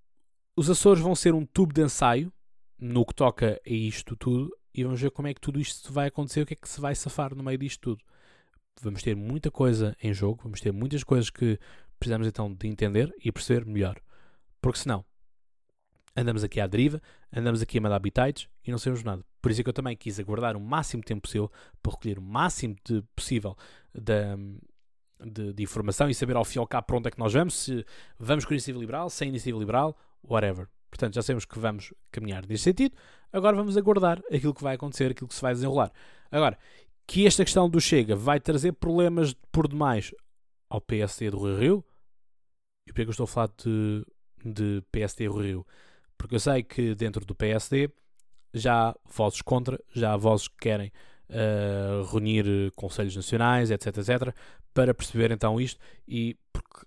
os 0.55 0.69
Açores 0.69 1.03
vão 1.03 1.13
ser 1.13 1.33
um 1.33 1.45
tubo 1.45 1.73
de 1.73 1.81
ensaio 1.81 2.31
no 2.79 3.05
que 3.05 3.13
toca 3.13 3.59
a 3.67 3.69
isto 3.69 4.15
tudo 4.15 4.49
e 4.73 4.81
vamos 4.85 5.01
ver 5.01 5.11
como 5.11 5.27
é 5.27 5.33
que 5.33 5.41
tudo 5.41 5.59
isto 5.59 5.91
vai 5.91 6.07
acontecer, 6.07 6.43
o 6.43 6.45
que 6.45 6.53
é 6.53 6.57
que 6.57 6.69
se 6.69 6.79
vai 6.79 6.95
safar 6.95 7.35
no 7.35 7.43
meio 7.43 7.57
disto 7.57 7.81
tudo. 7.81 8.01
Vamos 8.81 9.03
ter 9.03 9.13
muita 9.13 9.51
coisa 9.51 9.93
em 10.01 10.13
jogo, 10.13 10.39
vamos 10.41 10.61
ter 10.61 10.71
muitas 10.71 11.03
coisas 11.03 11.29
que 11.29 11.59
precisamos 11.99 12.27
então 12.27 12.53
de 12.53 12.65
entender 12.65 13.13
e 13.21 13.29
perceber 13.29 13.65
melhor. 13.65 14.01
Porque 14.61 14.79
senão, 14.79 15.03
andamos 16.15 16.43
aqui 16.43 16.59
à 16.59 16.67
deriva, 16.67 17.01
andamos 17.33 17.61
aqui 17.61 17.77
a 17.77 17.81
mandar 17.81 17.99
bitites 17.99 18.47
e 18.65 18.71
não 18.71 18.77
sabemos 18.77 19.03
nada. 19.03 19.25
Por 19.41 19.51
isso 19.51 19.61
é 19.61 19.63
que 19.63 19.69
eu 19.69 19.73
também 19.73 19.95
quis 19.95 20.19
aguardar 20.19 20.55
o 20.55 20.59
máximo 20.59 21.03
tempo 21.03 21.21
possível 21.21 21.51
para 21.81 21.93
recolher 21.93 22.19
o 22.19 22.21
máximo 22.21 22.75
de 22.85 23.01
possível 23.15 23.57
da, 23.93 24.35
de, 25.25 25.53
de, 25.53 25.63
informação 25.63 26.09
e 26.09 26.13
saber 26.13 26.35
ao 26.35 26.45
fim 26.45 26.59
e 26.59 26.61
ao 26.61 26.67
cabo 26.67 26.87
para 26.87 26.97
onde 26.97 27.07
é 27.07 27.11
que 27.11 27.19
nós 27.19 27.33
vamos, 27.33 27.55
se 27.55 27.85
vamos 28.19 28.45
com 28.45 28.53
iniciativa 28.53 28.79
liberal, 28.79 29.09
sem 29.09 29.29
iniciativa 29.29 29.57
liberal, 29.57 29.97
whatever. 30.23 30.67
Portanto, 30.89 31.15
já 31.15 31.21
sabemos 31.21 31.45
que 31.45 31.57
vamos 31.57 31.93
caminhar 32.11 32.45
nesse 32.45 32.63
sentido. 32.65 32.95
Agora 33.31 33.55
vamos 33.55 33.77
aguardar 33.77 34.21
aquilo 34.31 34.53
que 34.53 34.61
vai 34.61 34.75
acontecer, 34.75 35.11
aquilo 35.11 35.27
que 35.27 35.33
se 35.33 35.41
vai 35.41 35.53
desenrolar. 35.53 35.91
Agora, 36.29 36.57
que 37.07 37.25
esta 37.25 37.43
questão 37.43 37.69
do 37.69 37.79
Chega 37.79 38.15
vai 38.15 38.39
trazer 38.39 38.73
problemas 38.73 39.33
por 39.51 39.67
demais 39.67 40.13
ao 40.69 40.81
PSD 40.81 41.31
do 41.31 41.39
Rio 41.39 41.57
Rio, 41.57 41.85
e 42.87 42.91
porquê 42.91 43.03
que 43.03 43.09
eu 43.09 43.11
estou 43.11 43.23
a 43.23 43.27
falar 43.27 43.49
de, 43.63 44.05
de 44.43 44.83
PSD 44.91 45.27
Rio? 45.27 45.65
Porque 46.17 46.35
eu 46.35 46.39
sei 46.39 46.63
que 46.63 46.95
dentro 46.95 47.25
do 47.25 47.35
PSD 47.35 47.89
já 48.53 48.89
há 48.89 48.95
vozes 49.05 49.41
contra, 49.41 49.79
já 49.93 50.13
há 50.13 50.17
vozes 50.17 50.47
que 50.47 50.57
querem 50.57 50.91
uh, 51.29 52.03
reunir 52.03 52.71
conselhos 52.75 53.15
nacionais, 53.15 53.71
etc, 53.71 53.97
etc, 53.97 54.35
para 54.73 54.93
perceber 54.93 55.31
então 55.31 55.59
isto 55.59 55.79
e 56.07 56.37
porque 56.51 56.85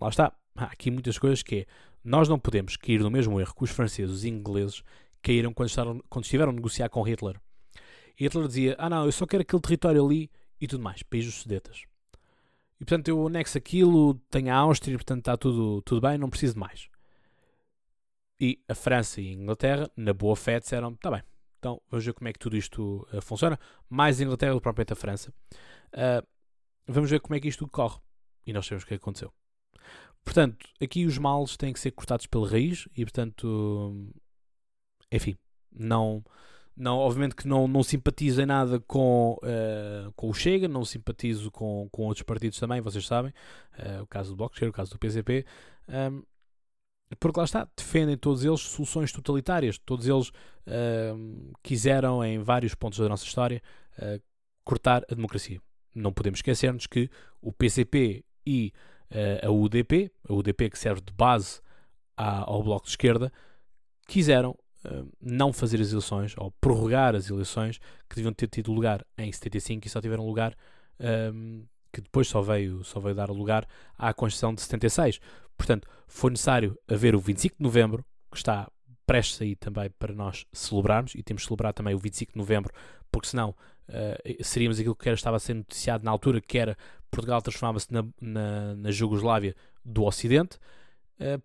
lá 0.00 0.08
está, 0.08 0.32
há 0.56 0.64
aqui 0.64 0.90
muitas 0.90 1.18
coisas 1.18 1.42
que 1.42 1.56
é 1.56 1.66
nós 2.04 2.28
não 2.28 2.38
podemos 2.38 2.76
cair 2.76 3.00
no 3.00 3.10
mesmo 3.10 3.40
erro 3.40 3.54
que 3.54 3.64
os 3.64 3.70
franceses 3.70 4.24
e 4.24 4.28
ingleses 4.28 4.82
caíram 5.20 5.52
quando, 5.52 5.68
estavam, 5.68 6.02
quando 6.08 6.24
estiveram 6.24 6.52
a 6.52 6.54
negociar 6.54 6.88
com 6.88 7.02
Hitler. 7.02 7.38
Hitler 8.16 8.46
dizia: 8.46 8.76
Ah, 8.78 8.88
não, 8.88 9.04
eu 9.04 9.12
só 9.12 9.26
quero 9.26 9.42
aquele 9.42 9.60
território 9.60 10.04
ali 10.04 10.30
e 10.60 10.66
tudo 10.66 10.82
mais, 10.82 11.02
países 11.02 11.34
Sudetas. 11.34 11.82
E 12.80 12.84
portanto 12.84 13.08
eu 13.08 13.26
anexo 13.26 13.58
aquilo, 13.58 14.14
tenho 14.30 14.52
a 14.52 14.56
Áustria, 14.56 14.96
portanto 14.96 15.20
está 15.20 15.36
tudo, 15.36 15.82
tudo 15.82 16.00
bem, 16.00 16.16
não 16.16 16.30
preciso 16.30 16.54
de 16.54 16.60
mais. 16.60 16.88
E 18.40 18.62
a 18.68 18.74
França 18.74 19.20
e 19.20 19.28
a 19.28 19.32
Inglaterra, 19.32 19.90
na 19.96 20.12
boa 20.12 20.36
fé, 20.36 20.60
disseram: 20.60 20.92
Está 20.92 21.10
bem, 21.10 21.22
então 21.58 21.82
vamos 21.90 22.04
ver 22.06 22.12
como 22.12 22.28
é 22.28 22.32
que 22.32 22.38
tudo 22.38 22.56
isto 22.56 23.06
uh, 23.12 23.20
funciona. 23.20 23.58
Mais 23.88 24.20
a 24.20 24.24
Inglaterra 24.24 24.52
do 24.52 24.58
que 24.58 24.62
propriamente 24.62 24.92
a 24.92 24.96
França. 24.96 25.34
Uh, 25.92 26.26
vamos 26.86 27.10
ver 27.10 27.20
como 27.20 27.34
é 27.34 27.40
que 27.40 27.48
isto 27.48 27.66
corre. 27.68 27.98
E 28.46 28.52
nós 28.52 28.64
sabemos 28.64 28.84
o 28.84 28.86
que 28.86 28.94
aconteceu. 28.94 29.32
Portanto, 30.24 30.68
aqui 30.80 31.04
os 31.04 31.18
males 31.18 31.56
têm 31.56 31.72
que 31.72 31.80
ser 31.80 31.90
cortados 31.90 32.26
pela 32.26 32.48
raiz 32.48 32.88
e, 32.96 33.04
portanto, 33.04 34.12
enfim, 35.10 35.36
não, 35.72 36.24
não 36.78 36.96
obviamente 36.98 37.34
que 37.34 37.48
não, 37.48 37.66
não 37.66 37.82
simpatizo 37.82 38.40
em 38.40 38.46
nada 38.46 38.78
com, 38.80 39.36
uh, 39.42 40.12
com 40.12 40.30
o 40.30 40.34
Chega, 40.34 40.68
não 40.68 40.84
simpatizo 40.84 41.50
com, 41.50 41.88
com 41.90 42.04
outros 42.04 42.22
partidos 42.22 42.58
também, 42.58 42.80
vocês 42.80 43.04
sabem, 43.04 43.32
uh, 43.78 44.02
o 44.02 44.06
caso 44.06 44.30
do 44.30 44.36
Bloco 44.36 44.54
o 44.64 44.72
caso 44.72 44.92
do 44.92 44.98
PCP, 44.98 45.44
um, 45.88 46.22
porque 47.18 47.40
lá 47.40 47.44
está, 47.44 47.68
defendem 47.76 48.16
todos 48.16 48.44
eles 48.44 48.60
soluções 48.60 49.10
totalitárias, 49.10 49.76
todos 49.78 50.06
eles 50.06 50.28
uh, 50.28 51.52
quiseram 51.62 52.24
em 52.24 52.38
vários 52.38 52.74
pontos 52.74 52.98
da 52.98 53.08
nossa 53.08 53.24
história 53.24 53.60
uh, 53.98 54.22
cortar 54.64 55.02
a 55.10 55.14
democracia. 55.14 55.60
Não 55.92 56.12
podemos 56.12 56.38
esquecer-nos 56.38 56.86
que 56.86 57.10
o 57.40 57.52
PCP 57.52 58.24
e 58.46 58.72
a 59.42 59.50
UDP, 59.50 60.12
a 60.28 60.34
UDP 60.34 60.68
que 60.68 60.78
serve 60.78 61.00
de 61.00 61.12
base 61.14 61.62
à, 62.14 62.40
ao 62.40 62.62
Bloco 62.62 62.84
de 62.84 62.90
Esquerda, 62.90 63.32
quiseram 64.06 64.54
uh, 64.90 65.08
não 65.20 65.52
fazer 65.52 65.80
as 65.80 65.90
eleições 65.90 66.34
ou 66.36 66.50
prorrogar 66.60 67.14
as 67.14 67.28
eleições 67.30 67.78
que 68.08 68.16
deviam 68.16 68.32
ter 68.32 68.48
tido 68.48 68.72
lugar 68.72 69.04
em 69.16 69.30
75 69.30 69.86
e 69.86 69.90
só 69.90 70.00
tiveram 70.00 70.26
lugar 70.26 70.54
um, 71.00 71.04
ehm, 71.04 71.62
que 71.92 72.00
depois 72.00 72.28
só 72.28 72.42
veio, 72.42 72.84
só 72.84 73.00
veio 73.00 73.14
dar 73.14 73.30
lugar 73.30 73.66
à 73.96 74.12
Constituição 74.12 74.54
de 74.54 74.60
76. 74.60 75.20
Portanto, 75.56 75.88
foi 76.06 76.30
necessário 76.30 76.78
haver 76.86 77.14
o 77.14 77.18
25 77.18 77.56
de 77.56 77.62
novembro, 77.62 78.04
que 78.30 78.36
está 78.36 78.70
prestes 79.06 79.40
aí 79.40 79.56
também 79.56 79.90
para 79.98 80.12
nós 80.12 80.46
celebrarmos, 80.52 81.14
e 81.14 81.22
temos 81.22 81.42
de 81.42 81.48
celebrar 81.48 81.72
também 81.72 81.94
o 81.94 81.98
25 81.98 82.32
de 82.32 82.38
novembro, 82.38 82.72
porque 83.10 83.28
senão 83.28 83.50
uh, 83.88 84.44
seríamos 84.44 84.78
aquilo 84.78 84.94
que 84.94 85.08
era, 85.08 85.14
estava 85.14 85.36
a 85.36 85.40
ser 85.40 85.54
noticiado 85.54 86.04
na 86.04 86.10
altura, 86.10 86.40
que 86.40 86.58
era 86.58 86.76
Portugal 87.10 87.40
transformava-se 87.40 87.92
na, 87.92 88.04
na, 88.20 88.74
na 88.76 88.90
Jugoslávia 88.90 89.56
do 89.84 90.04
Ocidente, 90.04 90.58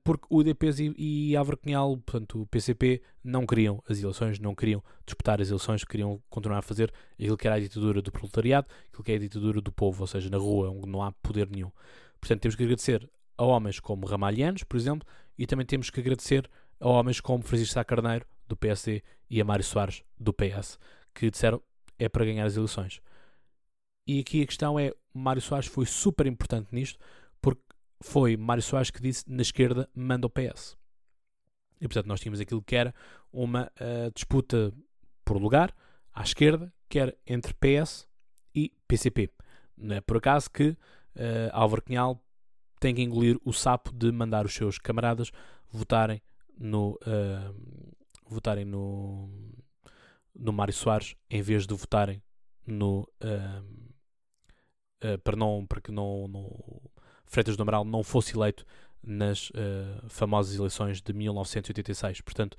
porque 0.03 0.25
o 0.29 0.37
UDP 0.37 0.69
e, 0.97 1.31
e 1.31 1.35
Álvaro 1.35 1.57
Cunhal, 1.57 1.97
portanto 1.97 2.41
o 2.41 2.45
PCP, 2.45 3.01
não 3.23 3.45
queriam 3.45 3.81
as 3.89 4.01
eleições, 4.01 4.39
não 4.39 4.53
queriam 4.53 4.83
disputar 5.05 5.41
as 5.41 5.49
eleições, 5.49 5.83
queriam 5.83 6.21
continuar 6.29 6.59
a 6.59 6.61
fazer 6.61 6.93
aquilo 7.13 7.37
que 7.37 7.47
era 7.47 7.55
a 7.55 7.59
ditadura 7.59 8.01
do 8.01 8.11
proletariado, 8.11 8.67
aquilo 8.89 9.03
que 9.03 9.11
é 9.11 9.15
a 9.15 9.19
ditadura 9.19 9.61
do 9.61 9.71
povo, 9.71 10.01
ou 10.01 10.07
seja, 10.07 10.29
na 10.29 10.37
rua, 10.37 10.69
onde 10.69 10.87
não 10.87 11.01
há 11.01 11.11
poder 11.11 11.49
nenhum. 11.49 11.71
Portanto, 12.19 12.41
temos 12.41 12.55
que 12.55 12.63
agradecer 12.63 13.09
a 13.37 13.43
homens 13.43 13.79
como 13.79 14.05
Ramalhianos, 14.05 14.63
por 14.63 14.77
exemplo, 14.77 15.07
e 15.37 15.47
também 15.47 15.65
temos 15.65 15.89
que 15.89 15.99
agradecer 15.99 16.49
a 16.79 16.87
homens 16.87 17.19
como 17.19 17.43
Francisco 17.43 17.73
Sá 17.73 17.83
Carneiro, 17.83 18.25
do 18.47 18.55
PSD, 18.55 19.01
e 19.29 19.41
a 19.41 19.45
Mário 19.45 19.63
Soares, 19.63 20.03
do 20.19 20.31
PS, 20.33 20.77
que 21.13 21.31
disseram 21.31 21.61
é 21.97 22.07
para 22.07 22.25
ganhar 22.25 22.45
as 22.45 22.55
eleições. 22.55 23.01
E 24.05 24.19
aqui 24.19 24.41
a 24.41 24.45
questão 24.45 24.77
é, 24.77 24.91
Mário 25.13 25.41
Soares 25.41 25.67
foi 25.67 25.85
super 25.85 26.27
importante 26.27 26.67
nisto, 26.71 26.99
foi 28.03 28.35
Mário 28.35 28.61
Soares 28.61 28.91
que 28.91 29.01
disse 29.01 29.23
na 29.27 29.41
esquerda 29.41 29.89
manda 29.95 30.27
o 30.27 30.29
PS. 30.29 30.77
E 31.79 31.87
portanto 31.87 32.07
nós 32.07 32.19
tínhamos 32.19 32.41
aquilo 32.41 32.61
que 32.61 32.75
era 32.75 32.93
uma 33.31 33.71
uh, 33.79 34.11
disputa 34.13 34.73
por 35.23 35.37
lugar 35.37 35.73
à 36.13 36.21
esquerda, 36.21 36.71
que 36.89 36.99
era 36.99 37.15
entre 37.25 37.53
PS 37.53 38.05
e 38.53 38.73
PCP. 38.87 39.29
Não 39.77 39.95
é 39.95 40.01
por 40.01 40.17
acaso 40.17 40.51
que 40.51 40.69
uh, 40.69 40.77
Álvaro 41.53 41.81
Cunhal 41.81 42.21
tem 42.77 42.93
que 42.93 43.01
engolir 43.01 43.39
o 43.45 43.53
sapo 43.53 43.93
de 43.93 44.11
mandar 44.11 44.45
os 44.45 44.53
seus 44.53 44.77
camaradas 44.77 45.31
votarem 45.71 46.21
no 46.57 46.99
uh, 47.07 47.89
votarem 48.27 48.65
no 48.65 49.29
no 50.35 50.51
Mário 50.51 50.73
Soares 50.73 51.15
em 51.29 51.41
vez 51.41 51.65
de 51.65 51.73
votarem 51.73 52.21
no 52.67 53.09
uh, 53.23 53.63
uh, 55.05 55.17
para 55.23 55.37
não 55.37 55.65
para 55.65 55.79
que 55.79 55.91
não, 55.91 56.27
não 56.27 56.91
Freitas 57.33 57.57
do 57.57 57.63
Amaral 57.63 57.83
não 57.83 58.03
fosse 58.03 58.35
eleito 58.35 58.65
nas 59.03 59.51
famosas 60.07 60.55
eleições 60.55 61.01
de 61.01 61.11
1986 61.11 62.21
portanto 62.21 62.57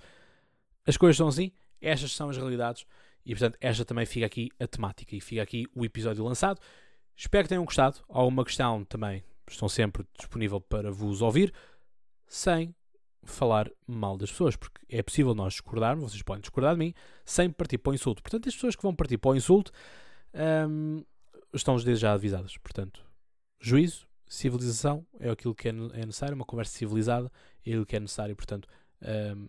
as 0.86 0.96
coisas 0.96 1.16
são 1.16 1.28
assim 1.28 1.50
estas 1.80 2.12
são 2.12 2.28
as 2.28 2.36
realidades 2.36 2.84
e 3.24 3.30
portanto 3.30 3.56
esta 3.60 3.84
também 3.84 4.04
fica 4.04 4.26
aqui 4.26 4.50
a 4.60 4.66
temática 4.66 5.16
e 5.16 5.20
fica 5.20 5.42
aqui 5.42 5.66
o 5.74 5.84
episódio 5.86 6.22
lançado 6.22 6.60
espero 7.16 7.44
que 7.44 7.48
tenham 7.48 7.64
gostado 7.64 8.00
alguma 8.08 8.44
questão 8.44 8.84
também 8.84 9.24
estão 9.52 9.68
sempre 9.68 10.06
disponível 10.18 10.60
para 10.60 10.90
vos 10.90 11.22
ouvir, 11.22 11.52
sem 12.26 12.74
falar 13.24 13.70
mal 13.86 14.16
das 14.16 14.30
pessoas, 14.30 14.56
porque 14.56 14.80
é 14.88 15.02
possível 15.02 15.34
nós 15.34 15.54
discordarmos, 15.54 16.10
vocês 16.10 16.22
podem 16.22 16.40
discordar 16.40 16.74
de 16.74 16.78
mim, 16.78 16.94
sem 17.24 17.50
partir 17.50 17.78
para 17.78 17.90
o 17.90 17.94
insulto. 17.94 18.22
Portanto, 18.22 18.48
as 18.48 18.54
pessoas 18.54 18.76
que 18.76 18.82
vão 18.82 18.94
partir 18.94 19.18
para 19.18 19.30
o 19.30 19.36
insulto 19.36 19.72
um, 20.68 21.02
estão 21.52 21.76
desde 21.76 21.96
já 21.96 22.12
avisadas. 22.12 22.56
Portanto, 22.58 23.02
juízo, 23.60 24.06
civilização 24.34 25.06
é 25.18 25.30
aquilo 25.30 25.54
que 25.54 25.68
é, 25.68 25.70
é 25.70 26.06
necessário, 26.06 26.34
uma 26.34 26.44
conversa 26.44 26.76
civilizada 26.76 27.30
é 27.64 27.70
aquilo 27.70 27.86
que 27.86 27.96
é 27.96 28.00
necessário. 28.00 28.36
Portanto, 28.36 28.68
um, 29.36 29.48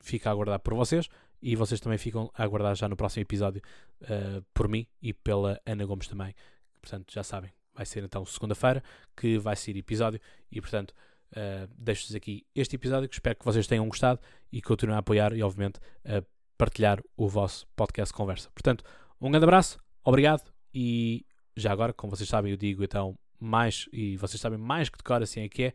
fica 0.00 0.28
a 0.28 0.32
aguardar 0.32 0.60
por 0.60 0.74
vocês 0.74 1.08
e 1.42 1.56
vocês 1.56 1.80
também 1.80 1.98
ficam 1.98 2.30
a 2.34 2.42
aguardar 2.42 2.74
já 2.74 2.88
no 2.88 2.96
próximo 2.96 3.22
episódio 3.22 3.62
uh, 4.02 4.42
por 4.52 4.68
mim 4.68 4.86
e 5.00 5.12
pela 5.12 5.60
Ana 5.64 5.84
Gomes 5.84 6.06
também. 6.06 6.34
Portanto, 6.80 7.12
já 7.12 7.22
sabem, 7.22 7.52
vai 7.74 7.86
ser 7.86 8.02
então 8.04 8.24
segunda-feira 8.24 8.82
que 9.16 9.38
vai 9.38 9.56
ser 9.56 9.76
episódio 9.76 10.20
e 10.50 10.60
portanto 10.60 10.90
uh, 11.32 11.68
deixo-vos 11.76 12.14
aqui 12.14 12.46
este 12.54 12.76
episódio 12.76 13.08
que 13.08 13.14
espero 13.14 13.38
que 13.38 13.44
vocês 13.44 13.66
tenham 13.66 13.86
gostado 13.88 14.20
e 14.52 14.60
continuem 14.60 14.96
a 14.96 15.00
apoiar 15.00 15.32
e 15.32 15.42
obviamente 15.42 15.80
a 16.04 16.22
partilhar 16.56 17.02
o 17.16 17.28
vosso 17.28 17.66
podcast 17.74 18.12
Conversa. 18.12 18.50
Portanto, 18.50 18.84
um 19.20 19.30
grande 19.30 19.44
abraço, 19.44 19.78
obrigado 20.04 20.52
e 20.74 21.24
já 21.56 21.72
agora, 21.72 21.92
como 21.92 22.14
vocês 22.14 22.28
sabem, 22.28 22.50
eu 22.50 22.56
digo 22.56 22.84
então 22.84 23.18
mais 23.40 23.88
e 23.92 24.16
vocês 24.16 24.40
sabem 24.40 24.58
mais 24.58 24.88
que 24.88 24.98
de 24.98 25.04
cor 25.04 25.22
assim 25.22 25.40
é 25.40 25.48
que 25.48 25.64
é. 25.64 25.72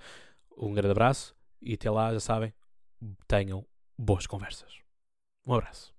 Um 0.58 0.74
grande 0.74 0.92
abraço 0.92 1.36
e 1.62 1.74
até 1.74 1.90
lá, 1.90 2.14
já 2.14 2.20
sabem, 2.20 2.54
tenham 3.28 3.66
boas 3.98 4.28
conversas. 4.28 4.80
Um 5.46 5.54
abraço. 5.54 5.95